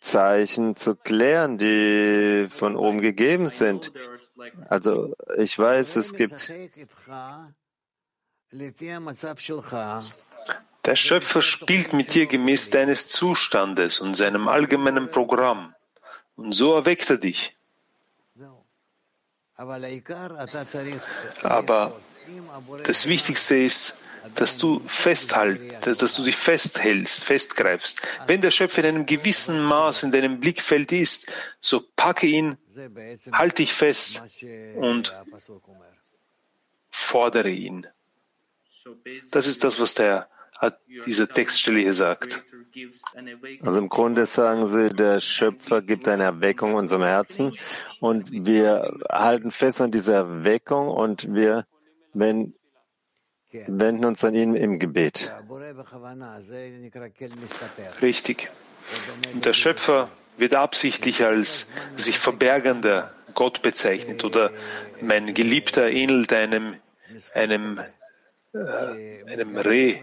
[0.00, 3.92] Zeichen zu klären, die von oben gegeben sind.
[4.68, 6.52] Also ich weiß, es gibt
[10.84, 15.74] der Schöpfer spielt mit dir gemäß deines Zustandes und seinem allgemeinen Programm.
[16.36, 17.56] Und so erweckt er dich.
[21.42, 22.00] Aber
[22.84, 23.94] das Wichtigste ist,
[24.34, 28.00] dass du festhältst, dass du dich festhältst, festgreifst.
[28.26, 32.56] Wenn der Schöpfer in einem gewissen Maß in deinem Blickfeld ist, so packe ihn,
[33.32, 34.22] halte dich fest
[34.76, 35.14] und
[36.90, 37.86] fordere ihn.
[39.30, 42.44] Das ist das, was der hat diese Textstelle gesagt.
[43.62, 47.56] Also im Grunde sagen sie, der Schöpfer gibt eine Erweckung unserem Herzen
[48.00, 51.66] und wir halten fest an dieser Erweckung und wir
[52.14, 52.54] wenn,
[53.52, 55.32] wenden uns an ihn im Gebet.
[58.02, 58.50] Richtig.
[59.32, 64.50] Und der Schöpfer wird absichtlich als sich verbergender Gott bezeichnet oder
[65.00, 66.74] mein Geliebter ähnelt einem,
[67.34, 67.78] einem
[68.54, 69.98] einem Reh.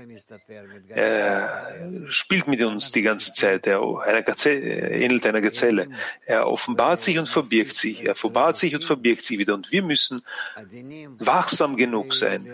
[0.89, 1.74] Er
[2.10, 3.66] spielt mit uns die ganze Zeit.
[3.68, 5.88] Er einer Gazelle, ähnelt einer Gazelle.
[6.26, 8.06] Er offenbart sich und verbirgt sich.
[8.06, 9.54] Er offenbart sich und verbirgt sich wieder.
[9.54, 10.22] Und wir müssen
[11.20, 12.47] wachsam genug sein,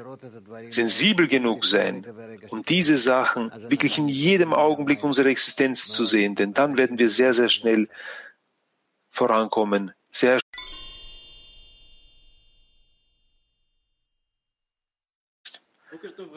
[0.70, 2.06] sensibel genug sein,
[2.50, 6.36] um diese Sachen wirklich in jedem Augenblick unserer Existenz zu sehen.
[6.36, 7.90] Denn dann werden wir sehr, sehr schnell
[9.10, 10.40] vorankommen, sehr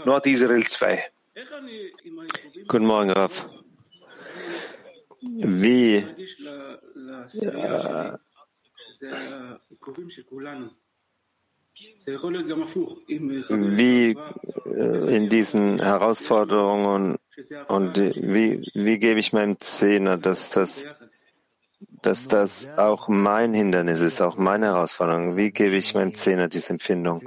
[0.04, 1.04] Nur hat Israel zwei.
[2.68, 3.48] Guten Morgen, Raf.
[5.22, 6.04] Wie, äh,
[13.78, 14.16] wie
[14.66, 17.16] äh, in diesen Herausforderungen
[17.68, 20.86] und wie, wie gebe ich meinem Zehner, dass das,
[22.02, 25.36] dass das auch mein Hindernis ist, auch meine Herausforderung?
[25.36, 27.22] Wie gebe ich meinem Zehner diese Empfindung?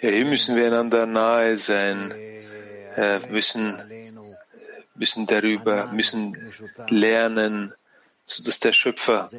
[0.00, 2.12] Ja, hier müssen wir einander nahe sein,
[2.96, 3.80] äh, müssen,
[4.94, 6.36] müssen darüber, müssen
[6.88, 7.72] lernen,
[8.26, 9.30] sodass der Schöpfer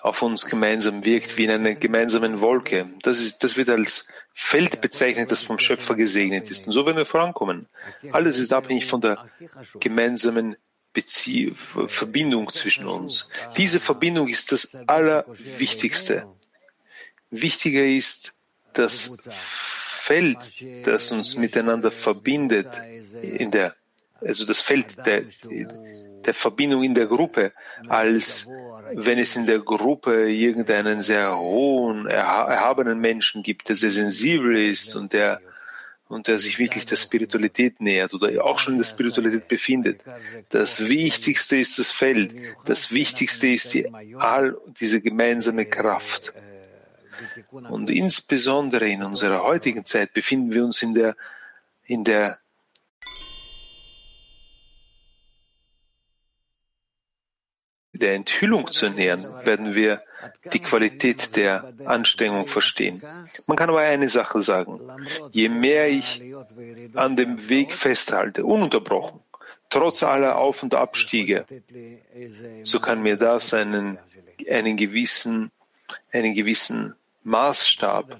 [0.00, 2.88] auf uns gemeinsam wirkt wie in einer gemeinsamen Wolke.
[3.02, 6.66] Das, ist, das wird als Feld bezeichnet, das vom Schöpfer gesegnet ist.
[6.66, 7.68] Und so werden wir vorankommen.
[8.12, 9.24] Alles ist abhängig von der
[9.80, 10.56] gemeinsamen
[10.92, 11.54] Bezie
[11.86, 13.28] Verbindung zwischen uns.
[13.56, 16.26] Diese Verbindung ist das Allerwichtigste.
[17.30, 18.34] Wichtiger ist
[18.72, 20.38] das Feld,
[20.84, 22.68] das uns miteinander verbindet,
[23.20, 23.74] in der,
[24.20, 25.24] also das Feld der,
[26.24, 27.52] der Verbindung in der Gruppe,
[27.88, 28.48] als
[28.92, 34.96] wenn es in der Gruppe irgendeinen sehr hohen, erhabenen Menschen gibt, der sehr sensibel ist
[34.96, 35.40] und der
[36.08, 40.02] und der sich wirklich der Spiritualität nähert oder auch schon in der Spiritualität befindet.
[40.48, 42.34] Das Wichtigste ist das Feld.
[42.64, 46.32] Das Wichtigste ist die, all diese gemeinsame Kraft.
[47.50, 51.16] Und insbesondere in unserer heutigen Zeit befinden wir uns in der,
[51.84, 52.38] in der
[57.98, 60.02] der Enthüllung zu nähern, werden wir
[60.52, 63.02] die Qualität der Anstrengung verstehen.
[63.46, 64.80] Man kann aber eine Sache sagen.
[65.32, 66.22] Je mehr ich
[66.94, 69.20] an dem Weg festhalte, ununterbrochen,
[69.70, 71.44] trotz aller Auf- und Abstiege,
[72.62, 73.98] so kann mir das einen,
[74.48, 75.50] einen gewissen,
[76.12, 76.94] einen gewissen
[77.28, 78.18] Maßstab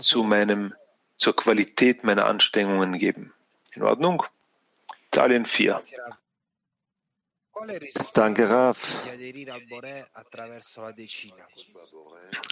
[0.00, 0.74] zu meinem,
[1.16, 3.32] zur Qualität meiner Anstrengungen geben.
[3.72, 4.22] In Ordnung?
[5.08, 5.82] Italien 4.
[8.12, 8.98] Danke, Raf.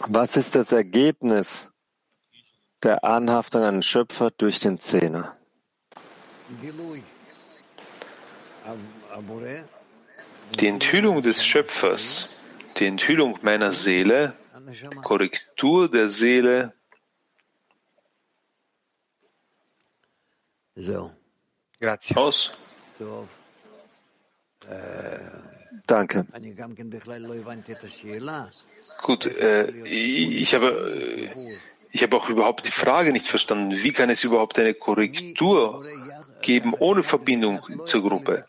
[0.06, 1.68] Was ist das Ergebnis
[2.82, 5.36] der Anhaftung an den Schöpfer durch den Zehner?
[10.58, 12.40] Die Enthüllung des Schöpfers,
[12.78, 14.34] die Enthüllung meiner Seele,
[15.02, 16.72] Korrektur der Seele.
[22.16, 22.52] Aus.
[25.86, 26.26] Danke.
[29.02, 31.58] Gut, äh, ich habe, äh,
[31.90, 33.82] ich habe auch überhaupt die Frage nicht verstanden.
[33.82, 35.84] Wie kann es überhaupt eine Korrektur
[36.42, 38.46] geben ohne Verbindung zur Gruppe?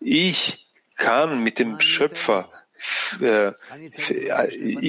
[0.00, 2.50] Ich kann mit dem Schöpfer,
[3.20, 3.52] äh,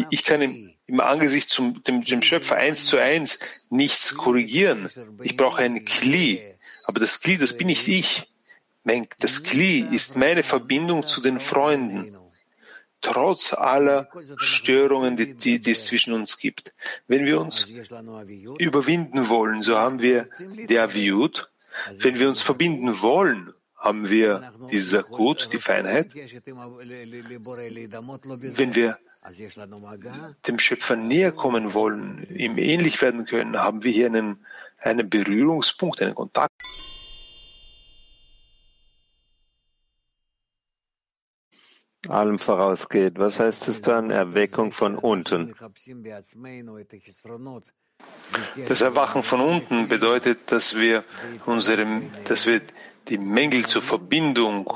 [0.09, 3.39] ich kann im, im Angesicht zum dem, dem Schöpfer eins zu eins
[3.69, 4.89] nichts korrigieren.
[5.21, 6.41] Ich brauche ein Kli,
[6.85, 8.29] aber das Kli, das bin nicht ich.
[9.19, 12.17] Das Kli ist meine Verbindung zu den Freunden,
[13.01, 16.73] trotz aller Störungen, die, die, die, es zwischen uns gibt.
[17.07, 17.67] Wenn wir uns
[18.57, 21.49] überwinden wollen, so haben wir die Aviut.
[21.97, 23.52] Wenn wir uns verbinden wollen,
[23.83, 26.15] haben wir die Sakut, die Feinheit.
[28.55, 28.97] Wenn wir
[30.47, 34.45] dem Schöpfer näher kommen wollen, ihm ähnlich werden können, haben wir hier einen,
[34.79, 36.53] einen Berührungspunkt, einen Kontakt.
[42.09, 43.17] allem vorausgeht.
[43.17, 44.09] Was heißt es dann?
[44.09, 45.55] Erweckung von unten.
[48.67, 51.05] Das Erwachen von unten bedeutet, dass wir
[51.45, 51.85] unsere,
[52.25, 52.59] dass wir
[53.09, 54.69] die Mängel zur Verbindung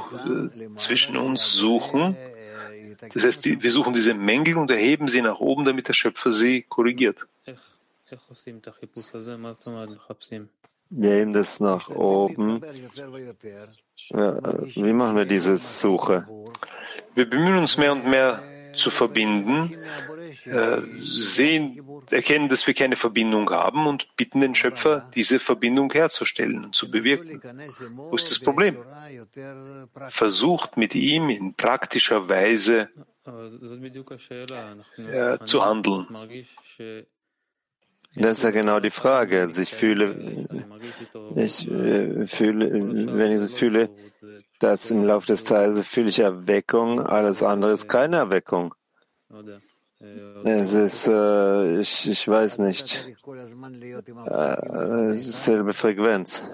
[0.51, 2.15] äh, zwischen uns suchen.
[3.13, 6.63] Das heißt, wir suchen diese Mängel und erheben sie nach oben, damit der Schöpfer sie
[6.63, 7.27] korrigiert.
[10.89, 12.61] Wir heben das nach oben.
[14.09, 16.27] Ja, wie machen wir diese Suche?
[17.13, 18.41] Wir bemühen uns mehr und mehr
[18.77, 19.75] zu verbinden,
[20.45, 26.65] äh, sehen, erkennen, dass wir keine Verbindung haben und bitten den Schöpfer, diese Verbindung herzustellen
[26.65, 27.41] und zu bewirken.
[27.95, 28.77] Wo ist das Problem?
[30.09, 32.89] Versucht mit ihm in praktischer Weise
[34.97, 36.07] äh, zu handeln.
[38.15, 39.41] Das ist ja genau die Frage.
[39.41, 40.47] Also ich fühle,
[41.35, 43.89] ich äh, fühle, wenn ich fühle,
[44.59, 48.73] dass im Laufe des Tages fühle ich Erweckung, alles andere ist keine Erweckung.
[50.43, 53.09] Es ist, äh, ich, ich weiß nicht,
[54.25, 56.45] äh, selbe Frequenz.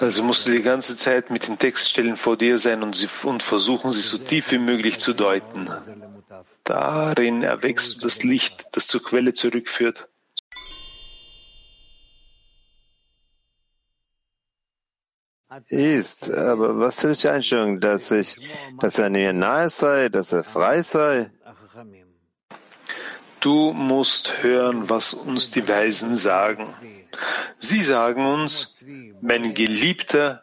[0.00, 3.42] Also musst du die ganze Zeit mit den Textstellen vor dir sein und, sie, und
[3.42, 5.68] versuchen, sie so tief wie möglich zu deuten.
[6.64, 10.08] Darin erwächst du das Licht, das zur Quelle zurückführt.
[15.68, 18.36] Ist, aber was ist die Einstellung, dass ich,
[18.80, 21.30] dass er mir nahe sei, dass er frei sei?
[23.40, 26.66] Du musst hören, was uns die Weisen sagen.
[27.58, 28.84] Sie sagen uns,
[29.20, 30.42] mein Geliebter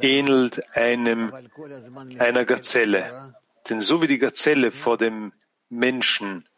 [0.00, 1.32] ähnelt einem,
[2.18, 3.34] einer Gazelle.
[3.68, 5.32] Denn so wie die Gazelle vor dem
[5.68, 6.48] Menschen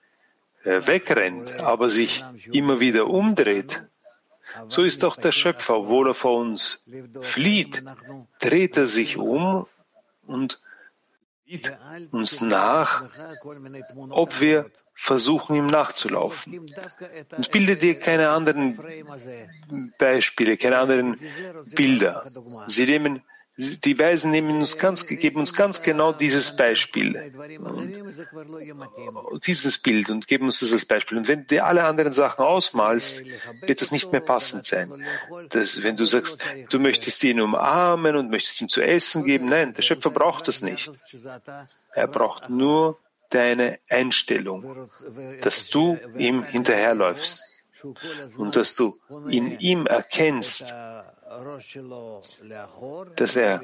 [0.64, 3.80] äh, wegrennt, aber sich immer wieder umdreht,
[4.66, 6.84] so ist auch der Schöpfer, obwohl er vor uns
[7.22, 7.82] flieht,
[8.40, 9.66] dreht er sich um
[10.26, 10.60] und
[11.46, 11.76] sieht
[12.10, 13.08] uns nach,
[14.10, 16.66] ob wir versuchen, ihm nachzulaufen.
[17.36, 18.76] Und bilde dir keine anderen
[19.98, 21.18] Beispiele, keine anderen
[21.74, 22.24] Bilder.
[22.66, 23.22] Sie nehmen
[23.58, 27.32] die Weisen nehmen uns ganz, geben uns ganz genau dieses Beispiel,
[29.30, 31.18] und dieses Bild und geben uns das als Beispiel.
[31.18, 33.24] Und wenn du dir alle anderen Sachen ausmalst,
[33.62, 35.04] wird das nicht mehr passend sein.
[35.48, 39.74] Das, wenn du sagst, du möchtest ihn umarmen und möchtest ihm zu essen geben, nein,
[39.74, 40.90] der Schöpfer braucht das nicht.
[41.94, 42.96] Er braucht nur
[43.30, 44.88] deine Einstellung,
[45.40, 47.42] dass du ihm hinterherläufst
[48.36, 48.96] und dass du
[49.28, 50.72] in ihm erkennst,
[53.16, 53.62] dass er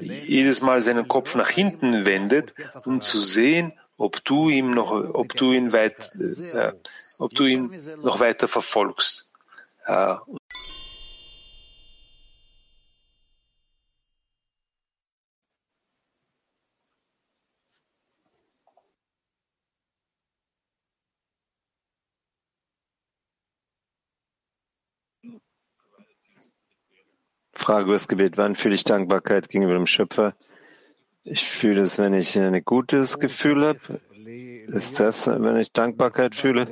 [0.00, 2.54] jedes Mal seinen Kopf nach hinten wendet,
[2.84, 6.72] um zu sehen, ob du ihm noch, ob du ihn weit, äh,
[7.18, 7.70] ob du ihn
[8.02, 9.30] noch weiter verfolgst.
[9.86, 10.16] Äh,
[27.64, 28.36] Frage über das Gebet.
[28.36, 30.34] Wann fühle ich Dankbarkeit gegenüber dem Schöpfer?
[31.24, 34.00] Ich fühle es, wenn ich ein gutes Gefühl habe.
[34.66, 36.68] Ist das, wenn ich Dankbarkeit fühle?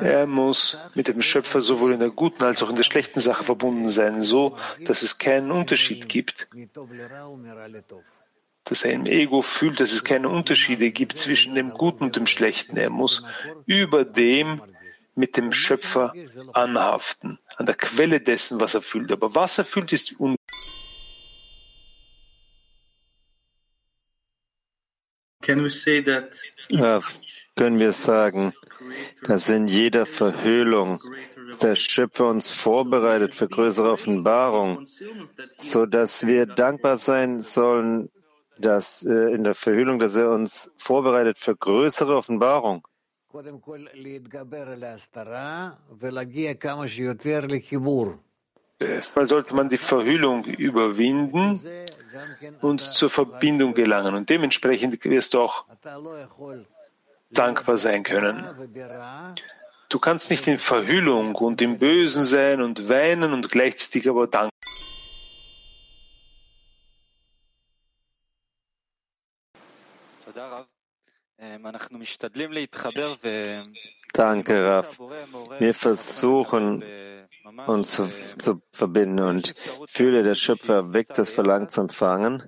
[0.00, 3.44] Er muss mit dem Schöpfer sowohl in der guten als auch in der schlechten Sache
[3.44, 4.56] verbunden sein, so
[4.86, 6.48] dass es keinen Unterschied gibt.
[8.64, 12.26] Dass er im Ego fühlt, dass es keine Unterschiede gibt zwischen dem Guten und dem
[12.26, 12.78] Schlechten.
[12.78, 13.26] Er muss
[13.66, 14.62] über dem
[15.14, 16.12] mit dem Schöpfer
[16.52, 19.12] anhaften, an der Quelle dessen, was er fühlt.
[19.12, 20.36] Aber was er fühlt, ist un
[25.42, 26.36] Can we say that
[26.68, 27.00] ja,
[27.56, 28.54] können wir sagen,
[29.24, 31.02] dass in jeder Verhüllung
[31.60, 34.86] der Schöpfer uns vorbereitet für größere Offenbarung,
[35.58, 38.10] so dass wir dankbar sein sollen,
[38.58, 42.86] dass äh, in der Verhüllung, dass er uns vorbereitet für größere Offenbarung.
[48.78, 51.60] Erstmal sollte man die Verhüllung überwinden
[52.60, 54.14] und zur Verbindung gelangen.
[54.14, 55.64] Und dementsprechend wirst du auch
[57.30, 58.44] dankbar sein können.
[59.88, 64.51] Du kannst nicht in Verhüllung und im Bösen sein und weinen und gleichzeitig aber dankbar.
[74.12, 74.98] Danke, Raf.
[75.58, 76.82] Wir versuchen,
[77.66, 78.06] uns zu,
[78.38, 79.54] zu, verbinden und
[79.86, 82.44] fühle, der Schöpfer weckt das Verlangen zu empfangen.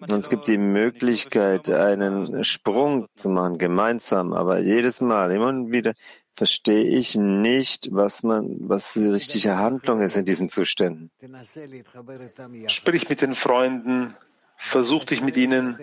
[0.00, 4.32] Und es gibt die Möglichkeit, einen Sprung zu machen, gemeinsam.
[4.32, 5.94] Aber jedes Mal, immer wieder,
[6.36, 11.10] verstehe ich nicht, was man, was die richtige Handlung ist in diesen Zuständen.
[12.68, 14.14] Sprich mit den Freunden,
[14.56, 15.78] versuch dich mit ihnen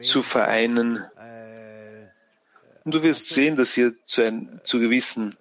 [0.00, 0.98] zu vereinen.
[2.84, 5.36] Und du wirst sehen, dass ihr zu, ein, zu gewissen,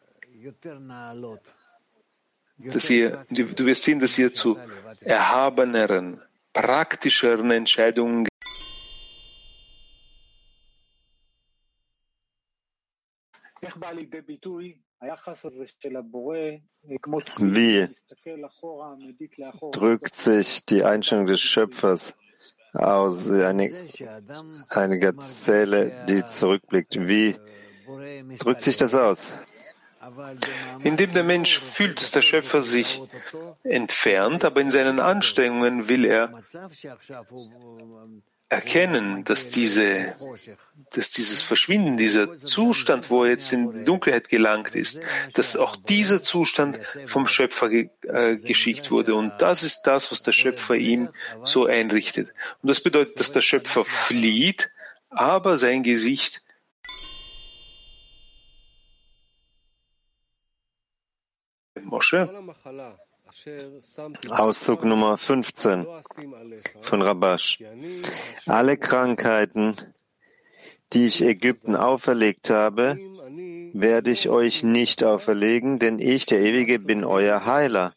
[2.57, 4.59] dass ihr, du wirst sehen, dass ihr zu
[5.01, 6.21] erhabeneren,
[6.53, 8.27] praktischeren Entscheidungen
[17.39, 17.87] Wie
[19.71, 22.15] drückt sich die Einstellung des Schöpfers
[22.73, 23.73] aus, eine,
[24.69, 26.95] eine Gazelle, die zurückblickt.
[27.07, 27.35] Wie
[28.39, 29.33] drückt sich das aus?
[30.83, 33.01] Indem der Mensch fühlt, dass der Schöpfer sich
[33.63, 36.41] entfernt, aber in seinen Anstrengungen will er
[38.51, 40.13] erkennen, dass, diese,
[40.91, 45.01] dass dieses Verschwinden, dieser Zustand, wo er jetzt in Dunkelheit gelangt ist,
[45.33, 49.15] dass auch dieser Zustand vom Schöpfer ge, äh, geschickt wurde.
[49.15, 51.09] Und das ist das, was der Schöpfer ihm
[51.43, 52.33] so einrichtet.
[52.61, 54.69] Und das bedeutet, dass der Schöpfer flieht,
[55.09, 56.43] aber sein Gesicht
[61.83, 62.29] Mosche
[64.29, 65.87] Auszug Nummer 15
[66.81, 67.63] von Rabash.
[68.45, 69.75] Alle Krankheiten,
[70.93, 72.97] die ich Ägypten auferlegt habe,
[73.73, 77.93] werde ich euch nicht auferlegen, denn ich, der Ewige, bin euer Heiler.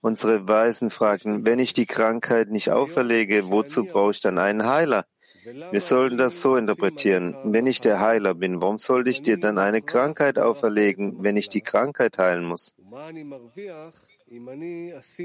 [0.00, 5.06] Unsere Weisen fragten, wenn ich die Krankheit nicht auferlege, wozu brauche ich dann einen Heiler?
[5.44, 7.36] Wir sollten das so interpretieren.
[7.44, 11.48] Wenn ich der Heiler bin, warum sollte ich dir dann eine Krankheit auferlegen, wenn ich
[11.48, 12.74] die Krankheit heilen muss?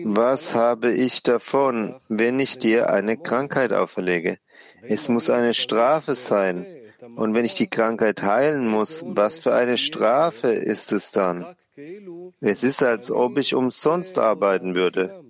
[0.03, 4.37] Was habe ich davon, wenn ich dir eine Krankheit auferlege?
[4.81, 6.65] Es muss eine Strafe sein.
[7.15, 11.55] Und wenn ich die Krankheit heilen muss, was für eine Strafe ist es dann?
[12.41, 15.23] Es ist, als ob ich umsonst arbeiten würde.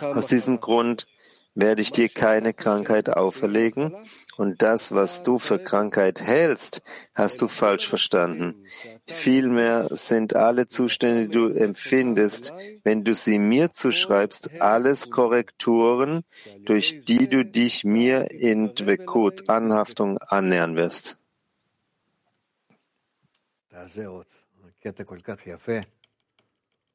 [0.00, 1.06] Aus diesem Grund
[1.54, 3.96] werde ich dir keine Krankheit auferlegen
[4.36, 6.82] und das, was du für Krankheit hältst,
[7.14, 8.64] hast du falsch verstanden.
[9.06, 12.52] Vielmehr sind alle Zustände, die du empfindest,
[12.84, 16.22] wenn du sie mir zuschreibst, alles Korrekturen,
[16.64, 21.18] durch die du dich mir in Dvekut, Anhaftung, annähern wirst.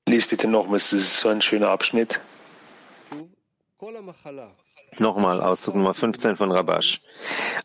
[0.08, 2.20] Lies bitte nochmals, das ist so ein schöner Abschnitt.
[5.00, 7.02] Nochmal Ausdruck Nummer 15 von Rabash.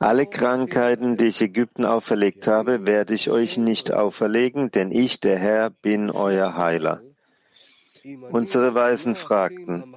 [0.01, 5.39] Alle Krankheiten, die ich Ägypten auferlegt habe, werde ich euch nicht auferlegen, denn ich, der
[5.39, 7.03] Herr, bin euer Heiler.
[8.31, 9.95] Unsere Weisen fragten,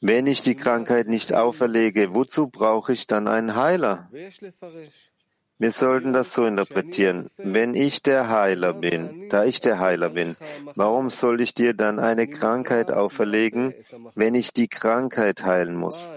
[0.00, 4.10] wenn ich die Krankheit nicht auferlege, wozu brauche ich dann einen Heiler?
[5.58, 7.30] Wir sollten das so interpretieren.
[7.38, 10.36] Wenn ich der Heiler bin, da ich der Heiler bin,
[10.74, 13.74] warum soll ich dir dann eine Krankheit auferlegen,
[14.14, 16.12] wenn ich die Krankheit heilen muss?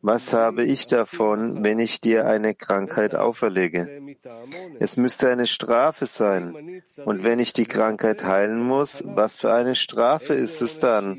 [0.00, 4.00] Was habe ich davon, wenn ich dir eine Krankheit auferlege?
[4.80, 6.82] Es müsste eine Strafe sein.
[7.04, 11.18] Und wenn ich die Krankheit heilen muss, was für eine Strafe ist es dann?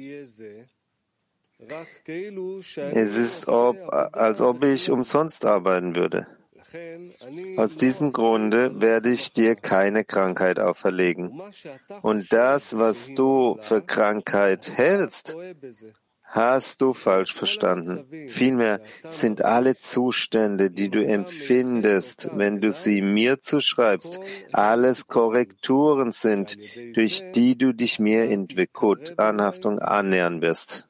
[2.92, 6.28] Es ist, ob, als ob ich umsonst arbeiten würde.
[7.58, 11.42] Aus diesem Grunde werde ich dir keine Krankheit auferlegen.
[12.02, 15.36] Und das, was du für Krankheit hältst,
[16.28, 18.28] hast du falsch verstanden.
[18.28, 24.20] Vielmehr sind alle Zustände, die du empfindest, wenn du sie mir zuschreibst,
[24.52, 26.58] alles Korrekturen sind,
[26.94, 30.90] durch die du dich mir in Dvekut, Anhaftung, annähern wirst.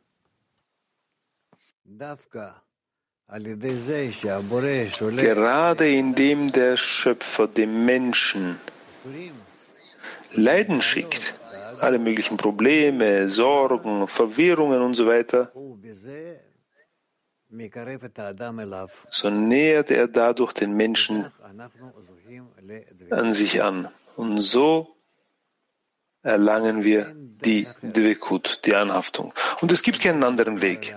[5.27, 8.57] Gerade indem der Schöpfer dem Menschen
[10.31, 11.33] Leiden schickt,
[11.81, 15.51] alle möglichen Probleme, Sorgen, Verwirrungen und so weiter,
[19.09, 21.29] so nähert er dadurch den Menschen
[23.09, 23.89] an sich an.
[24.15, 24.95] Und so
[26.23, 29.33] erlangen wir die Dvekut, die Anhaftung.
[29.61, 30.95] Und es gibt keinen anderen Weg.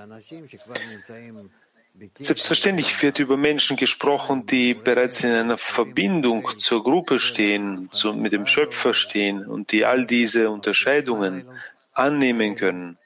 [2.18, 8.32] Selbstverständlich wird über Menschen gesprochen, die bereits in einer Verbindung zur Gruppe stehen, zu, mit
[8.32, 11.44] dem Schöpfer stehen und die all diese Unterscheidungen
[11.92, 12.96] annehmen können,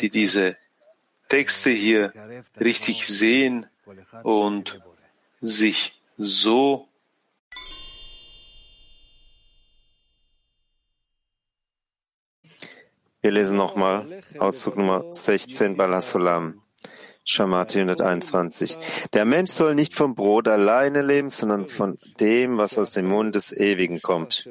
[0.00, 0.56] die diese
[1.28, 2.12] Texte hier
[2.60, 3.66] richtig sehen
[4.22, 4.80] und
[5.40, 6.88] sich so
[13.22, 16.62] Wir lesen nochmal Auszug Nummer 16 Balasolam.
[17.28, 18.78] Shamati 121.
[19.12, 23.34] Der Mensch soll nicht vom Brot alleine leben, sondern von dem, was aus dem Mund
[23.34, 24.48] des Ewigen kommt.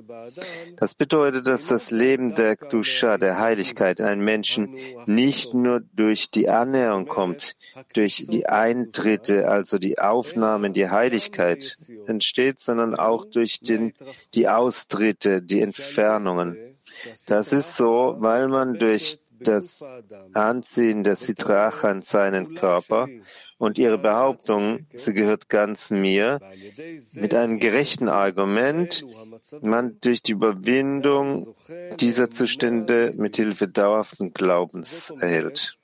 [0.76, 6.32] Das bedeutet, dass das Leben der Dusha, der Heiligkeit in einen Menschen nicht nur durch
[6.32, 7.56] die Annäherung kommt,
[7.94, 13.94] durch die Eintritte, also die Aufnahme in die Heiligkeit entsteht, sondern auch durch den,
[14.34, 16.58] die Austritte, die Entfernungen.
[17.28, 19.84] Das ist so, weil man durch das
[20.34, 23.08] Anziehen der Sitracha an seinen Körper
[23.58, 26.40] und ihre Behauptung, sie gehört ganz mir,
[27.14, 29.06] mit einem gerechten Argument,
[29.62, 31.56] man durch die Überwindung
[32.00, 35.78] dieser Zustände mit Hilfe dauerhaften Glaubens erhält.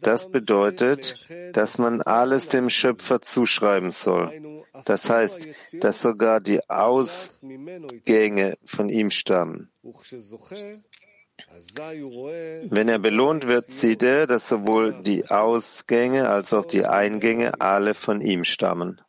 [0.00, 1.16] Das bedeutet,
[1.52, 4.64] dass man alles dem Schöpfer zuschreiben soll.
[4.84, 5.48] Das heißt,
[5.80, 9.70] dass sogar die Ausgänge von ihm stammen.
[11.56, 17.94] Wenn er belohnt wird, sieht er, dass sowohl die Ausgänge als auch die Eingänge alle
[17.94, 19.00] von ihm stammen.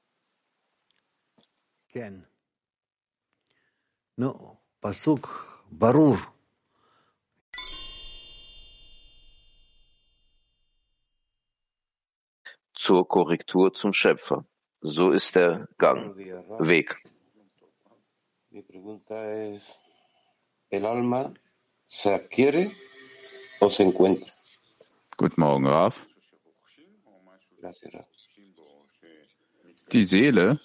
[12.73, 14.45] Zur Korrektur zum Schöpfer.
[14.81, 16.95] So ist der Gang, Weg.
[20.69, 21.33] El alma
[21.87, 22.71] se adquiere
[23.59, 24.31] o se encuentra.
[25.17, 26.05] Guten Morgen, Raf.
[29.91, 30.59] Die Seele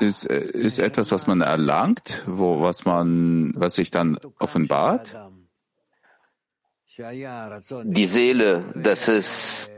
[0.00, 5.14] ist, äh, ist etwas, was man erlangt, wo, was man, was sich dann offenbart.
[7.84, 9.72] Die Seele, das ist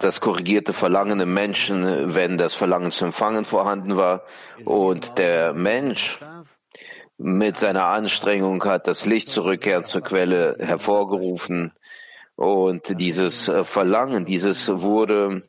[0.00, 4.22] das korrigierte Verlangen im Menschen, wenn das Verlangen zu empfangen vorhanden war.
[4.64, 6.18] Und der Mensch
[7.18, 11.72] mit seiner Anstrengung hat das Licht zurückkehren zur Quelle hervorgerufen.
[12.34, 15.42] Und dieses Verlangen, dieses wurde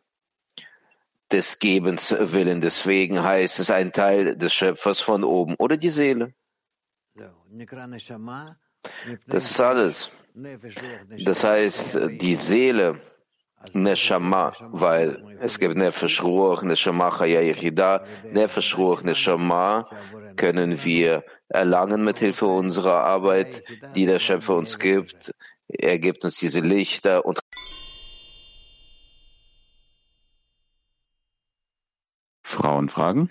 [1.32, 2.62] des Gebens willen.
[2.62, 6.34] Deswegen heißt es ein Teil des Schöpfers von oben oder die Seele.
[9.28, 10.10] Das ist alles.
[11.26, 13.00] Das heißt, die Seele,
[13.74, 19.90] Neshama, weil es gibt Nefesh Ruach, Neshama Chaya Yechida, Nefesh Ruach, Neshama
[20.38, 23.64] können wir erlangen mit Hilfe unserer Arbeit,
[23.96, 25.34] die der Schöpfer uns gibt.
[25.68, 27.40] Er gibt uns diese Lichter und
[32.44, 33.30] Frauen fragen.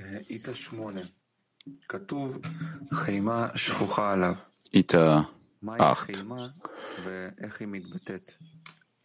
[4.71, 5.29] Ita
[5.67, 6.25] 8.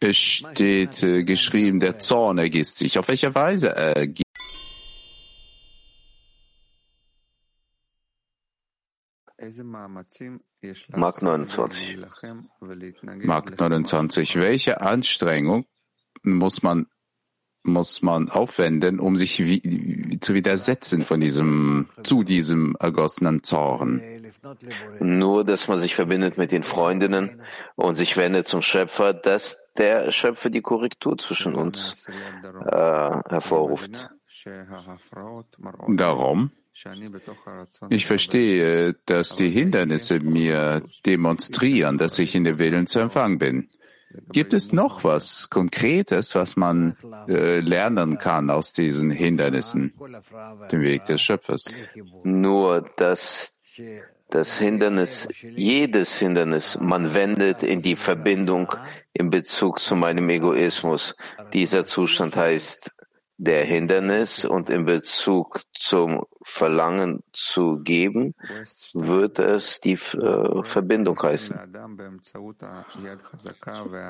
[0.00, 2.98] Es steht äh, geschrieben, der Zorn ergießt sich.
[2.98, 4.31] Auf welche Weise ergießt
[10.94, 11.98] Mark 29.
[13.24, 14.36] Mark 29.
[14.36, 15.66] Welche Anstrengung
[16.22, 16.86] muss man
[17.64, 24.02] muss man aufwenden, um sich wie, zu widersetzen von diesem, zu diesem ergossenen Zorn?
[24.98, 27.40] Nur, dass man sich verbindet mit den Freundinnen
[27.76, 32.06] und sich wendet zum Schöpfer, dass der Schöpfer die Korrektur zwischen uns
[32.66, 34.10] äh, hervorruft.
[35.88, 36.50] Darum,
[37.90, 43.68] ich verstehe, dass die Hindernisse mir demonstrieren, dass ich in der Willen zu empfangen bin.
[44.30, 46.96] Gibt es noch was Konkretes, was man
[47.28, 49.92] äh, lernen kann aus diesen Hindernissen,
[50.70, 51.64] dem Weg des Schöpfers?
[52.22, 53.58] Nur, dass
[54.28, 58.74] das Hindernis, jedes Hindernis, man wendet in die Verbindung
[59.12, 61.14] in Bezug zu meinem Egoismus.
[61.52, 62.90] Dieser Zustand heißt
[63.38, 68.34] der Hindernis und in Bezug zum Verlangen zu geben,
[68.94, 71.56] wird es die äh, Verbindung heißen.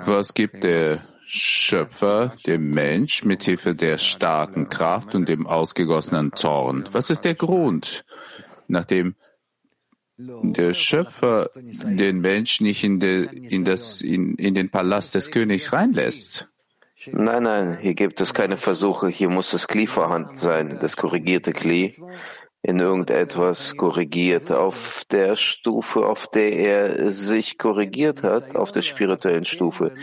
[0.05, 6.89] Was gibt der Schöpfer dem Mensch mit Hilfe der starken Kraft und dem ausgegossenen Zorn?
[6.93, 8.05] Was ist der Grund,
[8.69, 9.15] nachdem
[10.19, 15.73] der Schöpfer den Mensch nicht in, de, in, das, in, in den Palast des Königs
[15.73, 16.49] reinlässt?
[17.11, 19.09] Nein, nein, hier gibt es keine Versuche.
[19.09, 21.95] Hier muss das Kli vorhanden sein, das korrigierte Kli,
[22.63, 29.45] in irgendetwas korrigiert, auf der Stufe, auf der er sich korrigiert hat, auf der spirituellen
[29.45, 29.95] Stufe.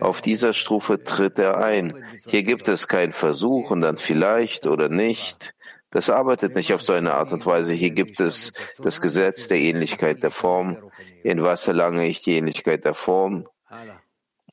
[0.00, 2.04] Auf dieser Stufe tritt er ein.
[2.26, 5.54] Hier gibt es keinen Versuch und dann vielleicht oder nicht.
[5.90, 7.72] Das arbeitet nicht auf so eine Art und Weise.
[7.72, 10.90] Hier gibt es das Gesetz der Ähnlichkeit der Form.
[11.22, 13.46] In was erlange ich die Ähnlichkeit der Form?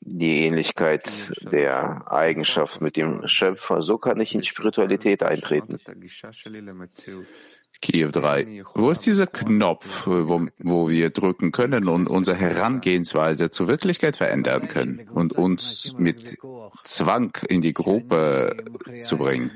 [0.01, 3.81] Die Ähnlichkeit der Eigenschaft mit dem Schöpfer.
[3.81, 5.79] So kann ich in Spiritualität eintreten.
[7.81, 8.63] Kiew 3.
[8.73, 14.67] Wo ist dieser Knopf, wo, wo wir drücken können und unsere Herangehensweise zur Wirklichkeit verändern
[14.67, 16.37] können und uns mit
[16.83, 18.57] Zwang in die Gruppe
[18.99, 19.51] zu bringen?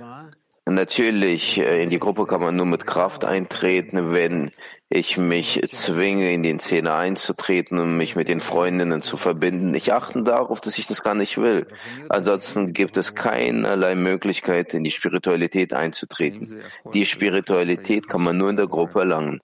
[0.66, 4.52] Natürlich, äh, in die Gruppe kann man nur mit Kraft eintreten, wenn
[4.94, 9.74] ich mich zwinge, in den Szene einzutreten und mich mit den Freundinnen zu verbinden.
[9.74, 11.66] Ich achte darauf, dass ich das gar nicht will.
[12.10, 16.62] Ansonsten gibt es keinerlei Möglichkeit, in die Spiritualität einzutreten.
[16.94, 19.42] Die Spiritualität kann man nur in der Gruppe erlangen.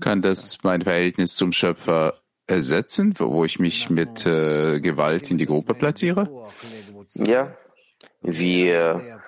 [0.00, 5.46] Kann das mein Verhältnis zum Schöpfer ersetzen, wo ich mich mit äh, Gewalt in die
[5.46, 6.28] Gruppe platziere?
[7.14, 7.54] Ja,
[8.20, 9.20] wir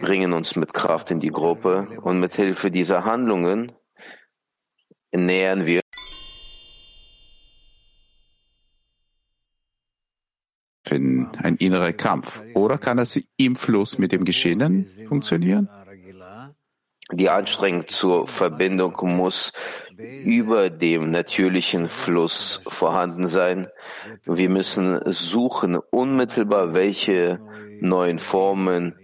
[0.00, 3.72] bringen uns mit Kraft in die Gruppe und mit Hilfe dieser Handlungen
[5.12, 5.82] nähern wir
[10.90, 12.42] ein innerer Kampf.
[12.54, 15.68] Oder kann das im Fluss mit dem Geschehenen funktionieren?
[17.12, 19.52] Die Anstrengung zur Verbindung muss
[19.98, 23.68] über dem natürlichen Fluss vorhanden sein.
[24.24, 27.38] Wir müssen suchen unmittelbar, welche
[27.80, 28.94] neuen Formen,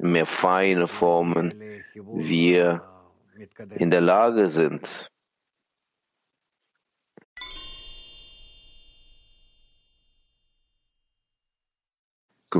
[0.00, 1.54] mehr feine Formen
[1.94, 2.82] wir
[3.74, 5.10] in der Lage sind,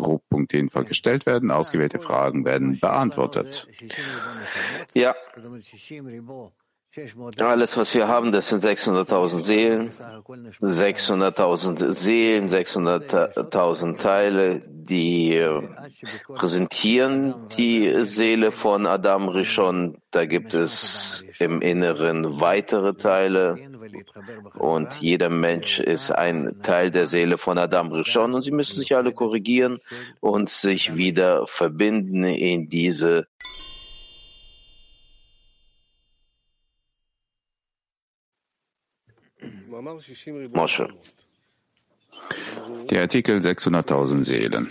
[0.01, 3.69] Gruppenpunkte jedenfalls gestellt werden, ausgewählte Fragen werden beantwortet.
[4.95, 5.15] Ja,
[7.41, 9.91] Alles, was wir haben, das sind 600.000 Seelen,
[10.61, 15.63] 600.000 Seelen, 600.000 Teile, die äh,
[16.29, 19.97] präsentieren die Seele von Adam Rishon.
[20.13, 23.57] Da gibt es im Inneren weitere Teile
[24.55, 28.95] und jeder Mensch ist ein Teil der Seele von Adam Rishon und sie müssen sich
[28.95, 29.79] alle korrigieren
[30.21, 33.27] und sich wieder verbinden in diese
[40.53, 40.89] Mosche.
[42.91, 44.71] Der Artikel 600.000 Seelen.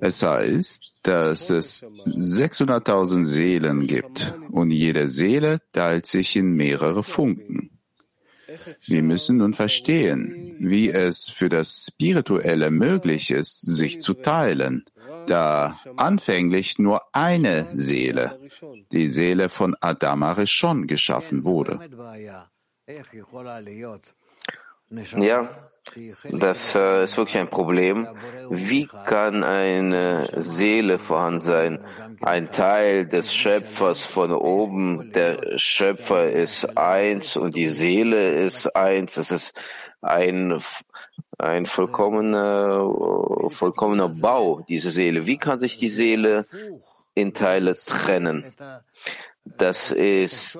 [0.00, 7.70] Es heißt, dass es 600.000 Seelen gibt und jede Seele teilt sich in mehrere Funken.
[8.86, 14.84] Wir müssen nun verstehen, wie es für das Spirituelle möglich ist, sich zu teilen,
[15.26, 18.38] da anfänglich nur eine Seele,
[18.90, 21.78] die Seele von Adam Arishon, geschaffen wurde.
[25.16, 25.48] Ja,
[26.32, 28.08] das äh, ist wirklich ein Problem.
[28.50, 31.84] Wie kann eine Seele vorhanden sein?
[32.22, 35.12] Ein Teil des Schöpfers von oben.
[35.12, 39.16] Der Schöpfer ist eins und die Seele ist eins.
[39.16, 39.54] Es ist
[40.02, 40.60] ein,
[41.38, 42.90] ein vollkommener,
[43.50, 45.24] vollkommener Bau, diese Seele.
[45.24, 46.46] Wie kann sich die Seele
[47.14, 48.44] in Teile trennen?
[49.44, 50.58] Das ist,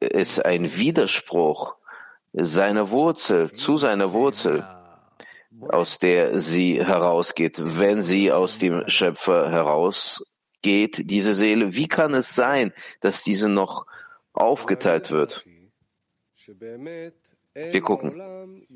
[0.00, 1.76] ist ein Widerspruch
[2.32, 4.64] seiner Wurzel, zu seiner Wurzel,
[5.68, 7.60] aus der sie herausgeht.
[7.60, 13.86] Wenn sie aus dem Schöpfer herausgeht, diese Seele, wie kann es sein, dass diese noch
[14.32, 15.44] aufgeteilt wird?
[17.54, 18.66] Wir gucken.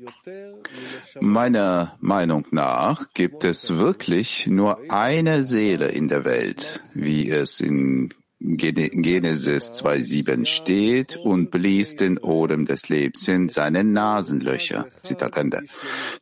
[1.19, 8.13] Meiner Meinung nach gibt es wirklich nur eine Seele in der Welt, wie es in
[8.45, 14.87] Genesis 2,7 steht und blies den Odem des Lebens in seine Nasenlöcher.
[15.01, 15.63] Zitat Ende.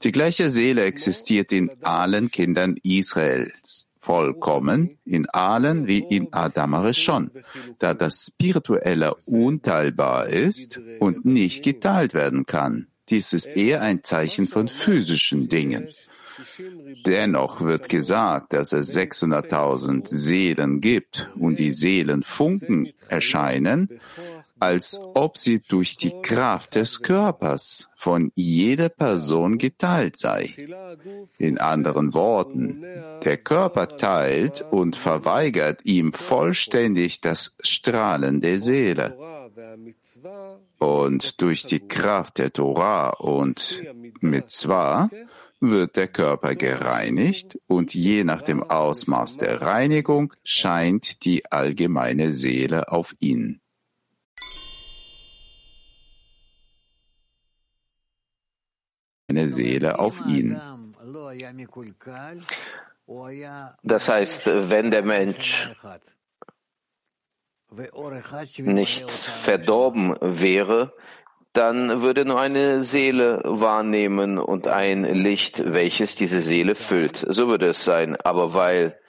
[0.04, 3.88] Die gleiche Seele existiert in allen Kindern Israels.
[4.00, 7.32] Vollkommen in allen wie in Adam schon,
[7.80, 12.88] da das Spirituelle unteilbar ist und nicht geteilt werden kann.
[13.10, 15.90] Dies ist eher ein Zeichen von physischen Dingen.
[17.06, 24.00] Dennoch wird gesagt, dass es 600.000 Seelen gibt und die Seelenfunken erscheinen,
[24.60, 30.54] als ob sie durch die Kraft des Körpers von jeder Person geteilt sei.
[31.38, 32.82] In anderen Worten,
[33.24, 39.18] der Körper teilt und verweigert ihm vollständig das Strahlen der Seele.
[40.80, 43.82] Und durch die Kraft der Torah und
[44.22, 45.10] Mitzvah
[45.72, 52.92] wird der Körper gereinigt und je nach dem Ausmaß der Reinigung scheint die allgemeine Seele
[52.92, 53.62] auf ihn.
[59.30, 60.60] Eine Seele auf ihn.
[63.84, 65.70] Das heißt, wenn der Mensch
[68.58, 70.94] nicht verdorben wäre,
[71.54, 77.26] dann würde nur eine Seele wahrnehmen und ein Licht, welches diese Seele füllt.
[77.30, 78.16] So würde es sein.
[78.16, 79.00] Aber weil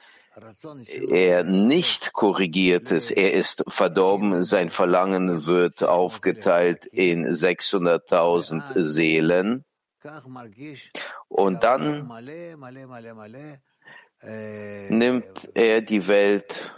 [1.08, 9.64] er nicht korrigiert ist, er ist verdorben, sein Verlangen wird aufgeteilt in 600.000 Seelen.
[11.28, 12.08] Und dann
[14.88, 16.72] nimmt er die Welt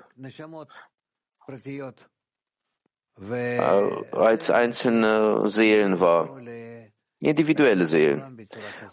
[4.13, 6.39] als einzelne Seelen wahr,
[7.21, 8.47] individuelle Seelen.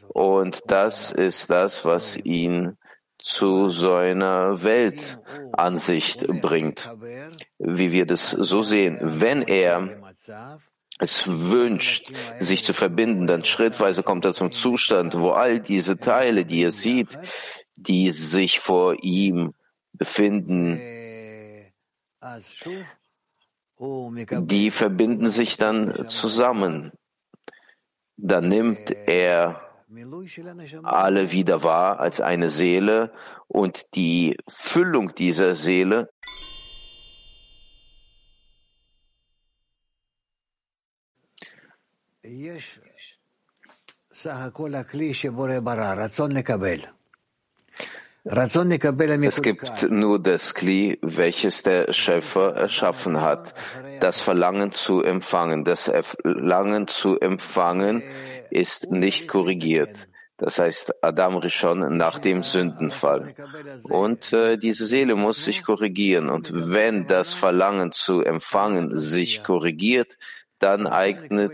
[0.10, 2.78] Und das ist das, was ihn
[3.18, 6.92] zu so einer Weltansicht bringt,
[7.58, 9.00] wie wir das so sehen.
[9.02, 10.14] Wenn er
[11.00, 16.46] es wünscht, sich zu verbinden, dann schrittweise kommt er zum Zustand, wo all diese Teile,
[16.46, 17.18] die er sieht,
[17.76, 19.54] die sich vor ihm
[19.94, 20.80] befinden,
[23.80, 26.92] die verbinden sich dann zusammen.
[28.18, 29.62] Dann nimmt er
[30.84, 33.12] alle wieder wahr als eine Seele
[33.48, 36.10] und die Füllung dieser Seele
[48.26, 53.54] es gibt nur das Kli, welches der Schöpfer erschaffen hat,
[54.00, 55.66] das Verlangen zu empfangen.
[55.66, 58.02] Das Verlangen zu empfangen
[58.50, 60.08] ist nicht korrigiert.
[60.38, 63.36] Das heißt, Adam Rishon nach dem Sündenfall.
[63.84, 66.30] Und äh, diese Seele muss sich korrigieren.
[66.30, 70.18] Und wenn das Verlangen zu empfangen sich korrigiert,
[70.64, 71.52] dann eignet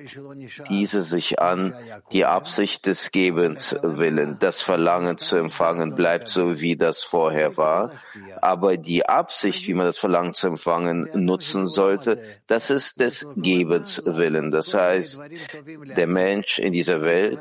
[0.70, 1.74] diese sich an,
[2.12, 4.38] die Absicht des Gebens willen.
[4.40, 7.92] Das Verlangen zu empfangen bleibt so, wie das vorher war.
[8.40, 14.02] Aber die Absicht, wie man das Verlangen zu empfangen nutzen sollte, das ist des Gebens
[14.06, 14.52] willen.
[14.52, 15.24] Das heißt,
[15.98, 17.40] der Mensch in dieser Welt,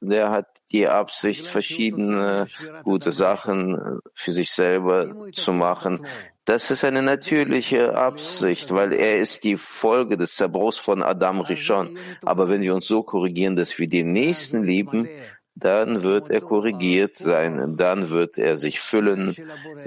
[0.00, 2.48] der hat die Absicht, verschiedene
[2.84, 6.04] gute Sachen für sich selber zu machen,
[6.44, 11.96] das ist eine natürliche Absicht, weil er ist die Folge des Zerbruchs von Adam Rishon.
[12.22, 15.08] Aber wenn wir uns so korrigieren, dass wir den Nächsten lieben,
[15.54, 19.36] dann wird er korrigiert sein, dann wird er sich füllen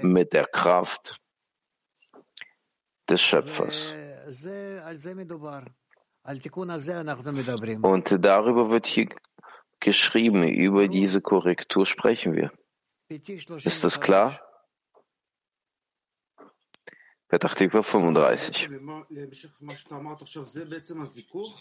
[0.01, 1.19] mit der Kraft
[3.09, 3.93] des Schöpfers.
[7.81, 9.07] Und darüber wird hier
[9.79, 12.51] geschrieben, über diese Korrektur sprechen wir.
[13.09, 14.39] Ist das klar?
[17.35, 18.69] Petach 35.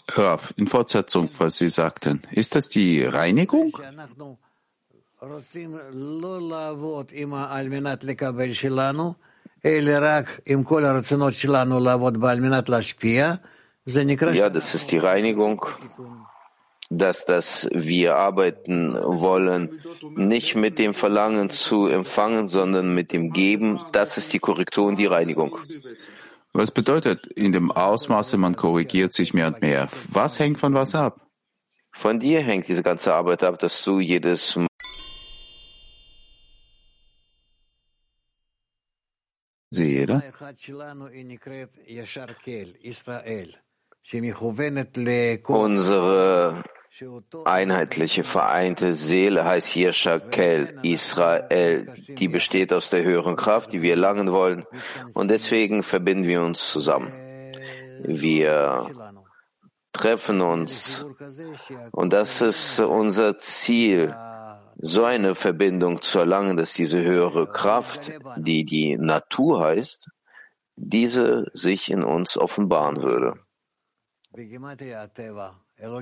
[0.07, 3.77] Rav, in Fortsetzung, was Sie sagten, ist das die Reinigung?
[14.33, 15.65] Ja, das ist die Reinigung
[16.89, 19.81] dass das wir arbeiten wollen,
[20.15, 24.99] nicht mit dem Verlangen zu empfangen, sondern mit dem Geben, das ist die Korrektur und
[24.99, 25.59] die Reinigung.
[26.53, 29.89] Was bedeutet, in dem Ausmaße, man korrigiert sich mehr und mehr.
[30.09, 31.27] Was hängt von was ab?
[31.91, 34.57] Von dir hängt diese ganze Arbeit ab, dass du jedes
[39.71, 40.33] Seele.
[45.47, 46.63] Unsere
[47.43, 54.31] einheitliche, vereinte Seele heißt Yeshakel, Israel, die besteht aus der höheren Kraft, die wir erlangen
[54.31, 54.65] wollen.
[55.13, 57.11] Und deswegen verbinden wir uns zusammen.
[58.03, 58.91] Wir
[59.91, 61.03] treffen uns.
[61.91, 64.15] Und das ist unser Ziel,
[64.77, 70.09] so eine Verbindung zu erlangen, dass diese höhere Kraft, die die Natur heißt,
[70.75, 73.44] diese sich in uns offenbaren würde.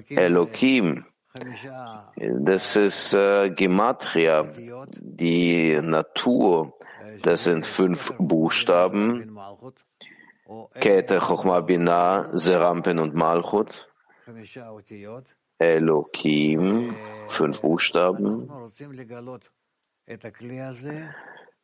[0.10, 1.06] Elohim,
[2.40, 4.44] das ist äh, Gematria,
[5.00, 6.74] die Natur,
[7.22, 9.38] das sind fünf Buchstaben,
[10.80, 13.88] Kete, Chochma, Binah, Serampen und Malchut.
[15.60, 16.96] Elohim,
[17.28, 18.50] fünf Buchstaben.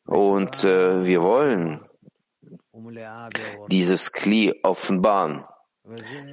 [0.05, 1.81] Und äh, wir wollen
[3.69, 5.43] dieses Kli offenbaren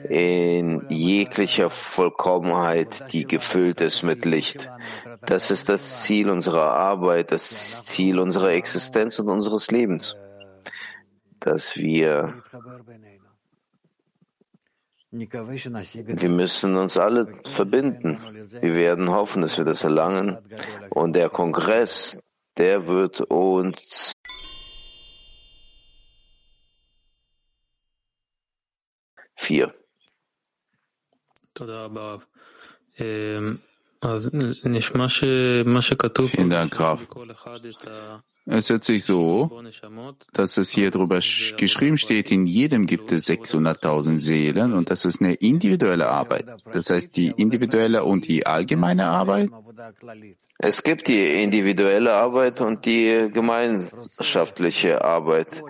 [0.09, 4.71] in jeglicher Vollkommenheit, die gefüllt ist mit Licht.
[5.23, 10.17] Das ist das Ziel unserer Arbeit, das Ziel unserer Existenz und unseres Lebens,
[11.41, 12.35] dass wir
[15.11, 18.19] wir müssen uns alle verbinden.
[18.61, 20.39] Wir werden hoffen, dass wir das erlangen.
[20.91, 22.21] Und der Kongress,
[22.59, 24.13] der wird uns
[29.47, 29.75] vier.
[36.29, 37.01] Vielen Dank, Graf.
[38.49, 39.61] Es hört sich so,
[40.33, 45.21] dass es hier drüber geschrieben steht, in jedem gibt es 600.000 Seelen und das ist
[45.21, 46.47] eine individuelle Arbeit.
[46.73, 49.51] Das heißt, die individuelle und die allgemeine Arbeit?
[50.59, 55.63] Es gibt die individuelle Arbeit und die gemeinschaftliche Arbeit.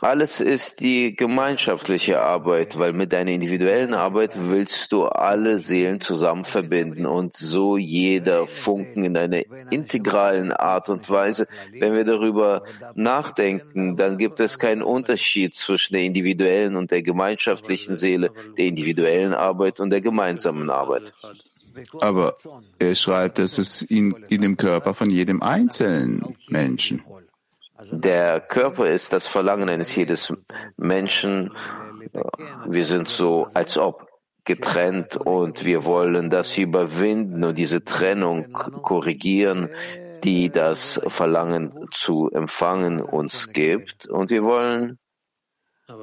[0.00, 6.44] Alles ist die gemeinschaftliche Arbeit, weil mit deiner individuellen Arbeit willst du alle Seelen zusammen
[6.44, 11.46] verbinden und so jeder Funken in einer integralen Art und Weise.
[11.78, 12.64] Wenn wir darüber
[12.94, 19.34] nachdenken, dann gibt es keinen Unterschied zwischen der individuellen und der gemeinschaftlichen Seele, der individuellen
[19.34, 21.12] Arbeit und der gemeinsamen Arbeit.
[22.00, 22.36] Aber
[22.78, 27.02] er schreibt, dass es in, in dem Körper von jedem einzelnen Menschen.
[27.90, 30.32] Der Körper ist das Verlangen eines jedes
[30.76, 31.52] Menschen.
[32.66, 34.08] Wir sind so, als ob
[34.44, 39.70] getrennt und wir wollen das überwinden und diese Trennung korrigieren,
[40.24, 44.06] die das Verlangen zu empfangen uns gibt.
[44.06, 44.98] Und wir wollen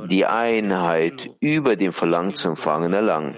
[0.07, 3.35] die Einheit über dem Verlangen zu empfangen erlangen.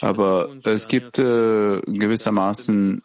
[0.00, 3.02] Aber es gibt äh, gewissermaßen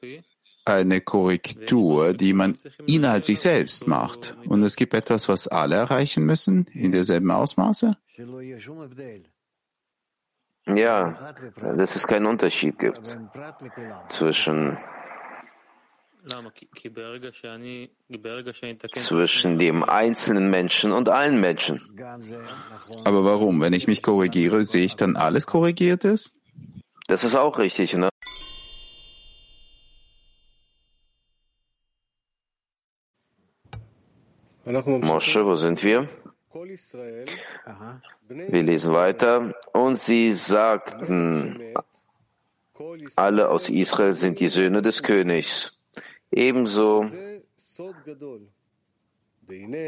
[0.65, 4.36] eine Korrektur, die man innerhalb sich selbst macht.
[4.45, 7.97] Und es gibt etwas, was alle erreichen müssen in derselben Ausmaße?
[10.67, 11.34] Ja,
[11.75, 13.17] dass es keinen Unterschied gibt
[14.07, 14.77] zwischen
[18.91, 21.80] zwischen dem einzelnen Menschen und allen Menschen.
[23.05, 23.61] Aber warum?
[23.61, 26.38] Wenn ich mich korrigiere, sehe ich dann alles korrigiert ist?
[27.07, 28.10] Das ist auch richtig, ne?
[34.66, 36.07] Mosche, wo sind wir?
[38.28, 39.53] Wir lesen weiter.
[39.74, 41.74] Und sie sagten,
[43.16, 45.80] alle aus Israel sind die Söhne des Königs.
[46.32, 47.05] Ebenso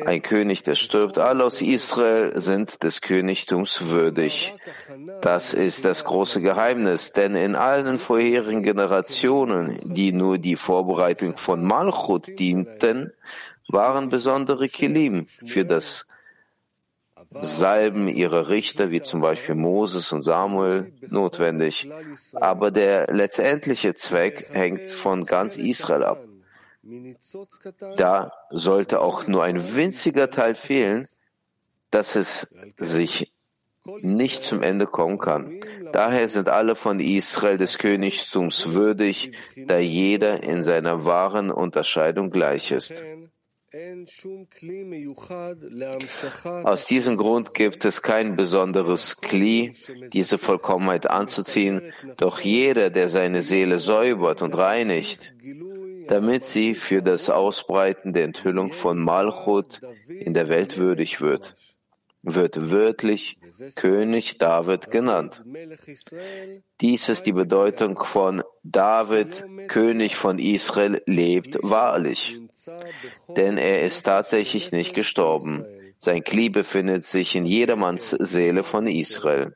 [0.05, 1.19] ein König, der stirbt.
[1.19, 4.55] Alle aus Israel sind des Königtums würdig.
[5.21, 11.63] Das ist das große Geheimnis, denn in allen vorherigen Generationen, die nur die Vorbereitung von
[11.63, 13.13] Malchut dienten,
[13.67, 16.07] waren besondere Kilim für das
[17.39, 21.87] Salben ihrer Richter, wie zum Beispiel Moses und Samuel, notwendig.
[22.33, 26.25] Aber der letztendliche Zweck hängt von ganz Israel ab.
[27.95, 31.07] Da sollte auch nur ein winziger Teil fehlen,
[31.91, 33.31] dass es sich
[34.01, 35.59] nicht zum Ende kommen kann.
[35.91, 42.71] Daher sind alle von Israel des Königtums würdig, da jeder in seiner wahren Unterscheidung gleich
[42.71, 43.03] ist.
[46.63, 49.73] Aus diesem Grund gibt es kein besonderes Kli,
[50.11, 55.33] diese Vollkommenheit anzuziehen, doch jeder, der seine Seele säubert und reinigt,
[56.11, 61.55] damit sie für das Ausbreiten der Enthüllung von Malchut in der Welt würdig wird,
[62.21, 63.37] wird wörtlich
[63.77, 65.41] König David genannt.
[66.81, 72.37] Dies ist die Bedeutung von David, König von Israel, lebt wahrlich.
[73.29, 75.65] Denn er ist tatsächlich nicht gestorben.
[75.97, 79.55] Sein Kli befindet sich in jedermanns Seele von Israel.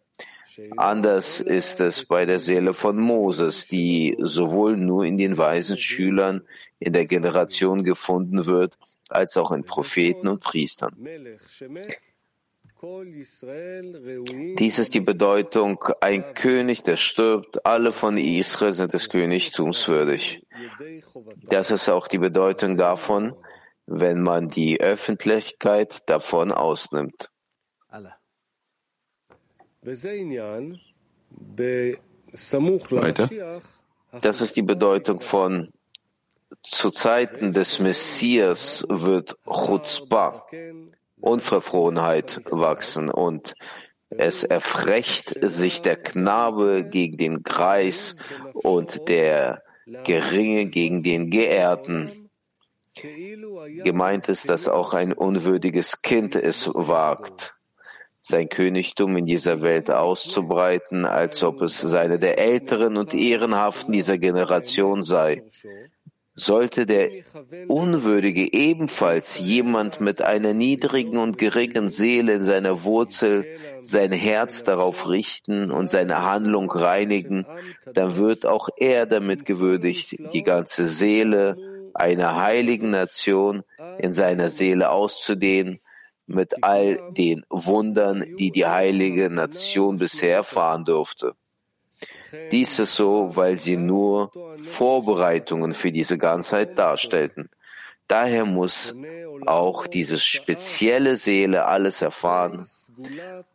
[0.77, 6.41] Anders ist es bei der Seele von Moses, die sowohl nur in den weisen Schülern
[6.79, 8.77] in der Generation gefunden wird,
[9.09, 10.95] als auch in Propheten und Priestern.
[14.59, 20.45] Dies ist die Bedeutung, ein König, der stirbt, alle von Israel sind des Königtums würdig.
[21.49, 23.33] Das ist auch die Bedeutung davon,
[23.87, 27.31] wenn man die Öffentlichkeit davon ausnimmt.
[32.91, 33.29] Weiter.
[34.21, 35.71] Das ist die Bedeutung von
[36.63, 40.47] zu Zeiten des Messias wird Chutzpah,
[41.19, 43.53] Unverfrorenheit wachsen und
[44.09, 48.15] es erfrecht sich der Knabe gegen den Greis
[48.53, 49.63] und der
[50.03, 52.29] Geringe gegen den Geehrten.
[53.83, 57.54] Gemeint ist, dass auch ein unwürdiges Kind es wagt,
[58.27, 64.17] sein Königtum in dieser Welt auszubreiten, als ob es seine der Älteren und Ehrenhaften dieser
[64.17, 65.43] Generation sei.
[66.33, 67.11] Sollte der
[67.67, 73.45] Unwürdige ebenfalls jemand mit einer niedrigen und geringen Seele in seiner Wurzel
[73.81, 77.45] sein Herz darauf richten und seine Handlung reinigen,
[77.93, 81.57] dann wird auch er damit gewürdigt, die ganze Seele
[81.93, 83.63] einer heiligen Nation
[83.99, 85.79] in seiner Seele auszudehnen,
[86.27, 91.35] mit all den Wundern, die die heilige Nation bisher erfahren durfte.
[92.51, 97.49] Dies ist so, weil sie nur Vorbereitungen für diese Ganzheit darstellten.
[98.07, 98.93] Daher muss
[99.45, 102.67] auch diese spezielle Seele alles erfahren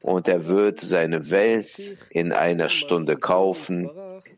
[0.03, 3.91] und er wird seine Welt in einer Stunde kaufen,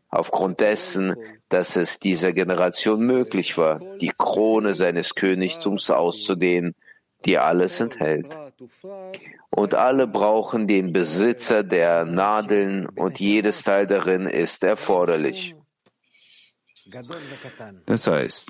[0.09, 1.15] aufgrund dessen,
[1.49, 6.75] dass es dieser Generation möglich war, die Krone seines Königtums auszudehnen,
[7.25, 8.37] die alles enthält
[9.49, 15.55] und alle brauchen den Besitzer der Nadeln und jedes Teil darin ist erforderlich.
[17.85, 18.49] Das heißt,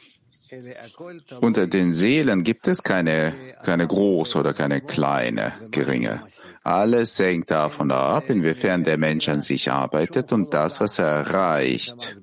[1.41, 3.34] unter den Seelen gibt es keine,
[3.64, 6.24] keine große oder keine kleine, geringe.
[6.64, 12.20] Alles hängt davon ab, inwiefern der Mensch an sich arbeitet und das, was er erreicht.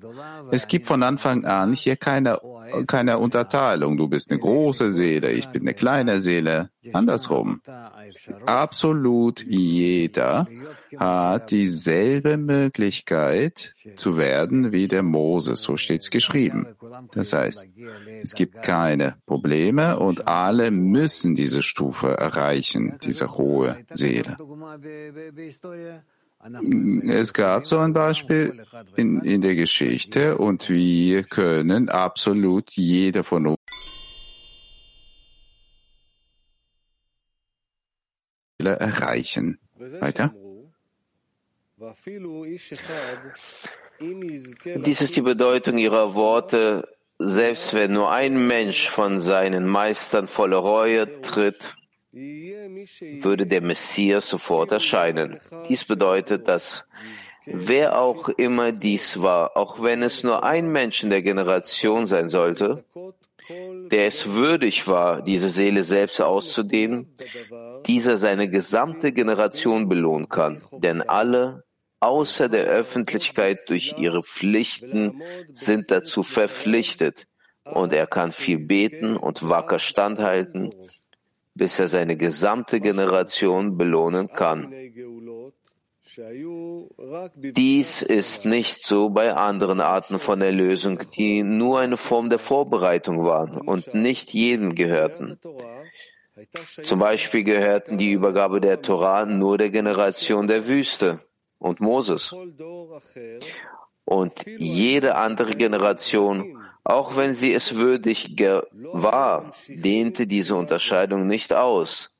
[0.51, 2.39] Es gibt von Anfang an hier keine,
[2.87, 3.97] keine Unterteilung.
[3.97, 6.69] Du bist eine große Seele, ich bin eine kleine Seele.
[6.93, 7.61] Andersrum.
[8.45, 10.47] Absolut jeder
[10.97, 16.67] hat dieselbe Möglichkeit zu werden wie der Moses, so steht es geschrieben.
[17.13, 17.69] Das heißt,
[18.21, 24.37] es gibt keine Probleme und alle müssen diese Stufe erreichen, diese hohe Seele.
[27.07, 28.63] Es gab so ein Beispiel
[28.95, 33.57] in, in der Geschichte und wir können absolut jeder von uns
[38.59, 39.59] erreichen.
[39.75, 40.33] Weiter.
[43.99, 46.87] Dies ist die Bedeutung ihrer Worte.
[47.19, 51.75] Selbst wenn nur ein Mensch von seinen Meistern voller Reue tritt,
[52.13, 55.39] würde der Messias sofort erscheinen.
[55.69, 56.87] Dies bedeutet, dass
[57.45, 62.29] wer auch immer dies war, auch wenn es nur ein Mensch in der Generation sein
[62.29, 62.83] sollte,
[63.91, 67.13] der es würdig war, diese Seele selbst auszudehnen,
[67.87, 70.61] dieser seine gesamte Generation belohnen kann.
[70.71, 71.63] Denn alle
[71.99, 75.21] außer der Öffentlichkeit durch ihre Pflichten
[75.51, 77.27] sind dazu verpflichtet.
[77.63, 80.73] Und er kann viel beten und wacker standhalten,
[81.53, 84.73] bis er seine gesamte Generation belohnen kann.
[87.35, 93.23] Dies ist nicht so bei anderen Arten von Erlösung, die nur eine Form der Vorbereitung
[93.23, 95.39] waren und nicht jedem gehörten.
[96.83, 101.19] Zum Beispiel gehörten die Übergabe der Torah nur der Generation der Wüste
[101.59, 102.33] und Moses.
[104.03, 108.35] Und jede andere Generation, auch wenn sie es würdig
[108.93, 112.15] war, dehnte diese Unterscheidung nicht aus,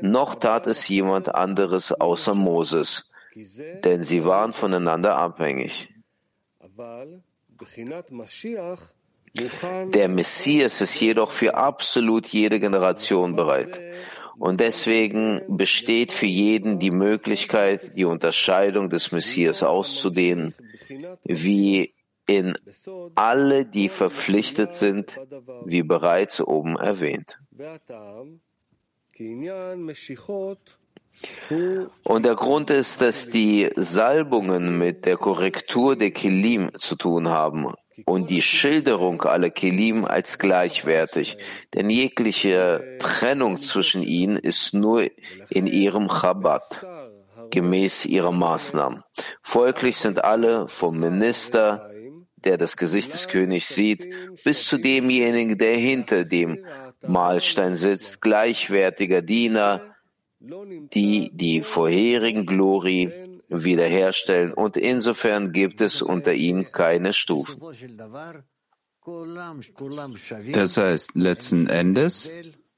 [0.00, 5.88] noch tat es jemand anderes außer Moses denn sie waren voneinander abhängig.
[9.92, 13.80] Der Messias ist jedoch für absolut jede Generation bereit.
[14.38, 20.54] Und deswegen besteht für jeden die Möglichkeit, die Unterscheidung des Messias auszudehnen,
[21.24, 21.93] wie
[22.26, 22.56] in
[23.14, 25.20] alle, die verpflichtet sind,
[25.64, 27.38] wie bereits oben erwähnt.
[32.02, 37.72] Und der Grund ist, dass die Salbungen mit der Korrektur der Kelim zu tun haben
[38.04, 41.38] und die Schilderung aller Kelim als gleichwertig,
[41.74, 45.06] denn jegliche Trennung zwischen ihnen ist nur
[45.50, 46.64] in ihrem Chabad,
[47.50, 49.02] gemäß ihrer Maßnahmen.
[49.42, 51.93] Folglich sind alle vom Minister,
[52.44, 54.08] der das Gesicht des Königs sieht,
[54.44, 56.64] bis zu demjenigen, der hinter dem
[57.06, 59.94] Mahlstein sitzt, gleichwertiger Diener,
[60.40, 63.10] die die vorherigen Glori
[63.48, 67.60] wiederherstellen und insofern gibt es unter ihnen keine Stufen.
[70.52, 72.30] Das heißt, letzten Endes,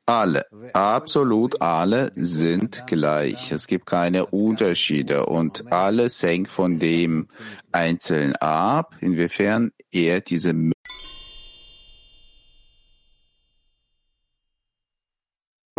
[0.07, 3.51] alle, absolut alle sind gleich.
[3.51, 7.27] Es gibt keine Unterschiede und alles hängt von dem
[7.73, 10.55] Einzelnen ab, inwiefern er diese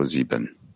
[0.03, 0.66] sieben.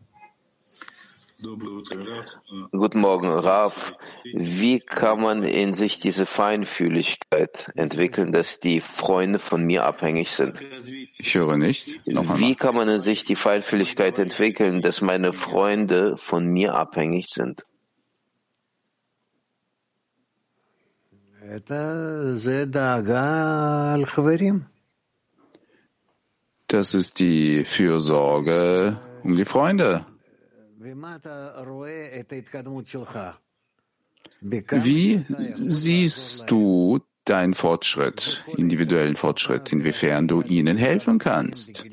[2.71, 3.93] Guten Morgen, Raf.
[4.23, 10.61] Wie kann man in sich diese Feinfühligkeit entwickeln, dass die Freunde von mir abhängig sind?
[11.17, 11.99] Ich höre nicht.
[12.05, 17.65] Wie kann man in sich die Feinfühligkeit entwickeln, dass meine Freunde von mir abhängig sind?
[26.67, 30.05] Das ist die Fürsorge um die Freunde.
[34.41, 35.25] Wie
[35.57, 41.85] siehst du deinen Fortschritt, individuellen Fortschritt, inwiefern du ihnen helfen kannst?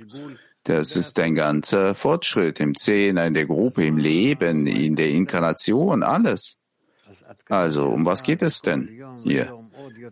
[0.64, 6.02] Das ist dein ganzer Fortschritt im Zehner, in der Gruppe, im Leben, in der Inkarnation,
[6.02, 6.56] alles.
[7.48, 8.88] Also, um was geht es denn
[9.22, 9.57] hier?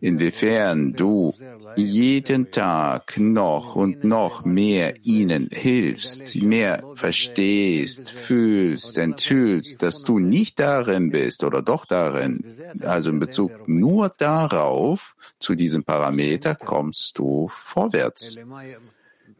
[0.00, 1.34] Inwiefern du
[1.76, 10.58] jeden Tag noch und noch mehr ihnen hilfst, mehr verstehst, fühlst, enthüllst, dass du nicht
[10.58, 12.44] darin bist oder doch darin,
[12.80, 18.36] also in Bezug nur darauf, zu diesem Parameter kommst du vorwärts.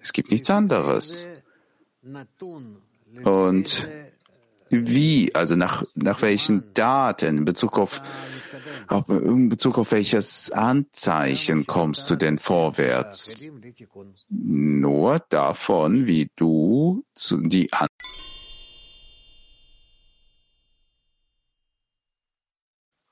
[0.00, 1.28] Es gibt nichts anderes.
[3.24, 3.88] Und
[4.68, 8.02] wie, also nach, nach welchen Daten in Bezug auf
[9.08, 13.46] in Bezug auf welches Anzeichen kommst du denn vorwärts?
[14.28, 17.88] Nur davon, wie du zu die An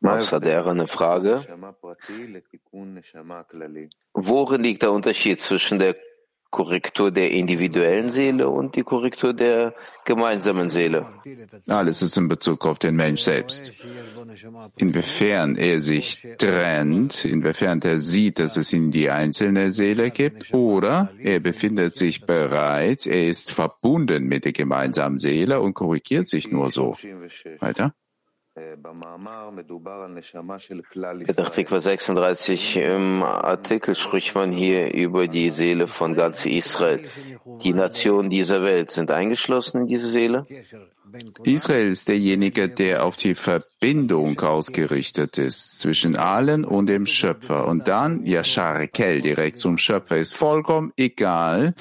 [0.05, 1.43] Außer eine Frage.
[4.13, 5.97] Worin liegt der Unterschied zwischen der
[6.55, 9.75] Korrektur der individuellen Seele und die Korrektur der
[10.05, 11.05] gemeinsamen Seele.
[11.67, 13.73] Alles ist in Bezug auf den Mensch selbst.
[14.77, 21.11] Inwiefern er sich trennt, inwiefern er sieht, dass es in die einzelne Seele gibt, oder
[21.19, 26.71] er befindet sich bereits, er ist verbunden mit der gemeinsamen Seele und korrigiert sich nur
[26.71, 26.97] so.
[27.59, 27.95] Weiter?
[31.37, 37.09] Artikel 36 im Artikel spricht man hier über die Seele von ganz Israel.
[37.65, 40.47] Die Nationen dieser Welt sind eingeschlossen in diese Seele?
[41.43, 47.67] Israel ist derjenige, der auf die Verbindung ausgerichtet ist zwischen allen und dem Schöpfer.
[47.67, 51.75] Und dann Yashar Kel direkt zum Schöpfer ist vollkommen egal,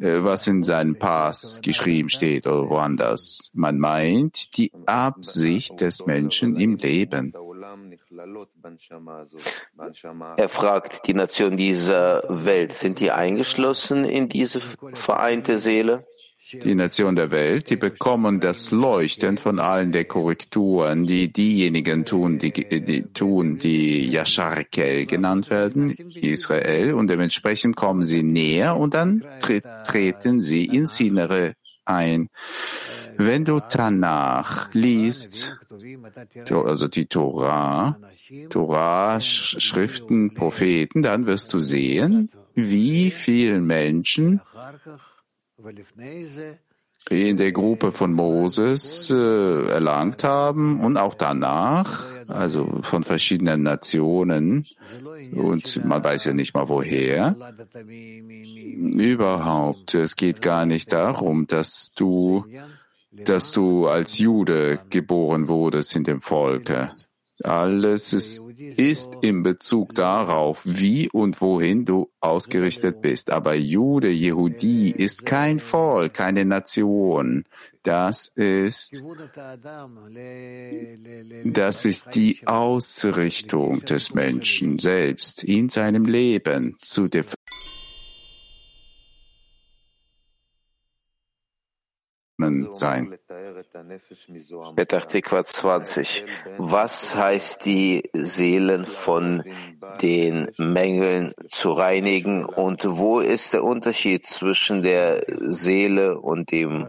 [0.00, 3.50] was in seinem Pass geschrieben steht oder woanders.
[3.52, 7.32] Man meint die Absicht des Menschen im Leben.
[10.36, 14.60] Er fragt, die Nationen dieser Welt, sind die eingeschlossen in diese
[14.94, 16.04] vereinte Seele?
[16.52, 22.38] Die Nation der Welt, die bekommen das Leuchten von allen der Korrekturen, die diejenigen tun,
[22.38, 29.24] die, die tun, die Yasharkel genannt werden, Israel, und dementsprechend kommen sie näher und dann
[29.84, 31.54] treten sie ins Innere
[31.86, 32.28] ein.
[33.16, 35.58] Wenn du Tanach liest,
[36.50, 37.96] also die Torah,
[38.50, 44.40] Torah, Schriften, Propheten, dann wirst du sehen, wie vielen Menschen
[47.10, 54.66] in der Gruppe von Moses äh, erlangt haben und auch danach, also von verschiedenen Nationen,
[55.32, 57.36] und man weiß ja nicht mal woher.
[58.96, 62.46] Überhaupt, es geht gar nicht darum, dass du,
[63.12, 66.90] dass du als Jude geboren wurdest in dem Volke.
[67.42, 68.42] Alles ist,
[68.76, 73.30] ist in Bezug darauf, wie und wohin du ausgerichtet bist.
[73.30, 77.44] Aber Jude, Yehudi ist kein Volk, keine Nation.
[77.82, 79.02] Das ist,
[81.44, 87.24] das ist die Ausrichtung des Menschen selbst in seinem Leben zu der
[92.72, 93.18] sein.
[94.76, 96.24] Betartikwa 20.
[96.58, 99.42] Was heißt die Seelen von
[100.00, 106.88] den Mängeln zu reinigen und wo ist der Unterschied zwischen der Seele und dem,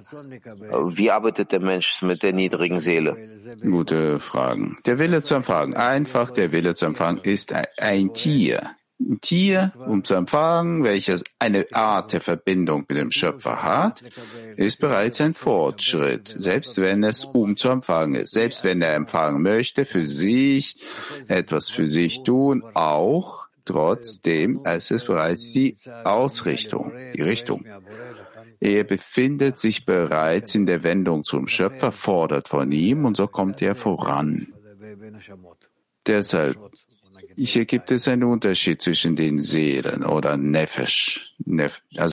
[0.90, 3.16] wie arbeitet der Mensch mit der niedrigen Seele?
[3.62, 4.78] Gute Fragen.
[4.86, 5.74] Der Wille zu empfangen.
[5.74, 8.76] Einfach der Wille zu empfangen ist ein Tier.
[9.20, 14.02] Tier, um zu empfangen, welches eine Art der Verbindung mit dem Schöpfer hat,
[14.56, 18.32] ist bereits ein Fortschritt, selbst wenn es um zu empfangen ist.
[18.32, 20.78] Selbst wenn er empfangen möchte, für sich
[21.28, 27.66] etwas für sich tun, auch trotzdem, es ist bereits die Ausrichtung, die Richtung.
[28.62, 33.62] Er befindet sich bereits in der Wendung zum Schöpfer, fordert von ihm und so kommt
[33.62, 34.54] er voran.
[36.08, 36.58] Deshalb
[37.36, 42.04] hier gibt es einen Unterschied zwischen den Seelen oder Nefesh, Nef, also